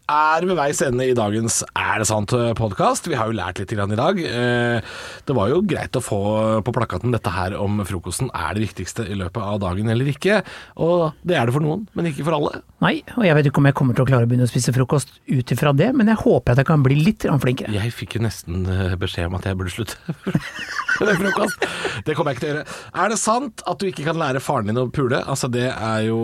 [0.09, 2.33] er ved veis ende i dagens Er det sant?
[2.57, 3.07] podkast.
[3.09, 4.19] Vi har jo lært litt grann i dag.
[4.19, 4.81] Eh,
[5.25, 6.19] Det var jo greit å få
[6.65, 10.41] på plakaten dette her om frokosten er det viktigste i løpet av dagen eller ikke.
[10.81, 12.61] Og det er det for noen, men ikke for alle.
[12.81, 14.73] Nei, og jeg vet ikke om jeg kommer til å klare å begynne å spise
[14.73, 17.73] frokost ut ifra det, men jeg håper at jeg kan bli litt flinkere.
[17.75, 19.97] Jeg fikk jo nesten eh, beskjed om at jeg burde slutte
[21.05, 21.67] med frokost.
[22.07, 22.77] Det kommer jeg ikke til å gjøre.
[23.03, 25.21] Er det sant at du ikke kan lære faren din å pule?
[25.29, 26.19] Altså, det er jo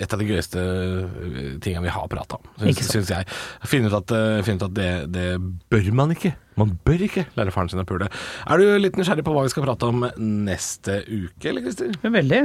[0.00, 2.71] et av de gøyeste eh, tingene vi har prata om, sant.
[2.80, 3.28] Syns jeg.
[3.68, 5.26] Finne ut at, eh, finne ut at det, det
[5.72, 6.34] bør man ikke.
[6.60, 8.08] Man bør ikke lære faren sin å pule.
[8.46, 11.96] Er du litt nysgjerrig på hva vi skal prate om neste uke, eller Christer?
[12.04, 12.42] Veldig.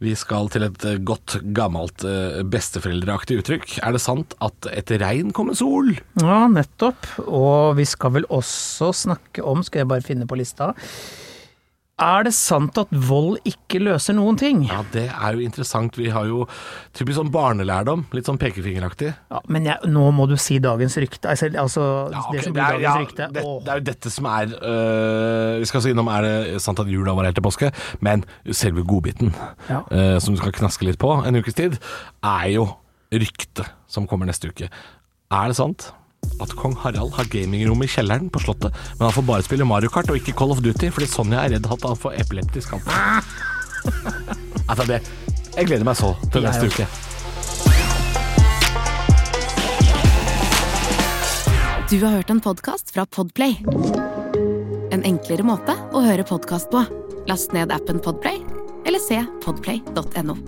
[0.00, 3.74] Vi skal til et eh, godt, gammelt eh, besteforeldreaktig uttrykk.
[3.84, 5.92] Er det sant at etter regn kommer sol?
[6.22, 7.04] Ja, nettopp.
[7.26, 10.72] Og vi skal vel også snakke om, skal jeg bare finne på lista
[12.00, 14.62] Er det sant at vold ikke løser noen ting?
[14.70, 15.98] Ja, det er jo interessant.
[16.00, 16.46] Vi har jo
[16.96, 19.10] typisk sånn barnelærdom, litt sånn pekefingeraktig.
[19.30, 21.28] Ja, men jeg, nå må du si dagens rykte.
[21.28, 21.84] Altså, altså
[22.14, 22.38] Ja, okay.
[22.38, 23.28] det som blir dagens ja, rykte.
[23.36, 26.80] det, det er jo dette som er øh, Vi skal så innom er det sant
[26.80, 29.34] at jula var helt til påske, men selve godbiten,
[29.68, 29.82] Ja.
[29.90, 31.76] øh, som du skal knaske litt på en ukes tid,
[32.24, 32.66] er jo
[33.12, 34.70] ryktet som kommer neste uke.
[35.30, 35.90] Er det sant
[36.40, 39.92] at kong Harald har gamingrom i kjelleren på Slottet, men han får bare spille Mario
[39.92, 43.22] Kart og ikke Call of Duty fordi Sonja er redd at han får epileptisk anfall?
[44.70, 45.00] altså, det
[45.56, 46.88] Jeg gleder meg så til neste uke.
[51.90, 53.56] Du har hørt en podkast fra Podplay.
[54.94, 56.84] En enklere måte å høre podkast på.
[57.26, 58.44] Last ned appen Podplay,
[58.86, 60.38] eller se podplay.no.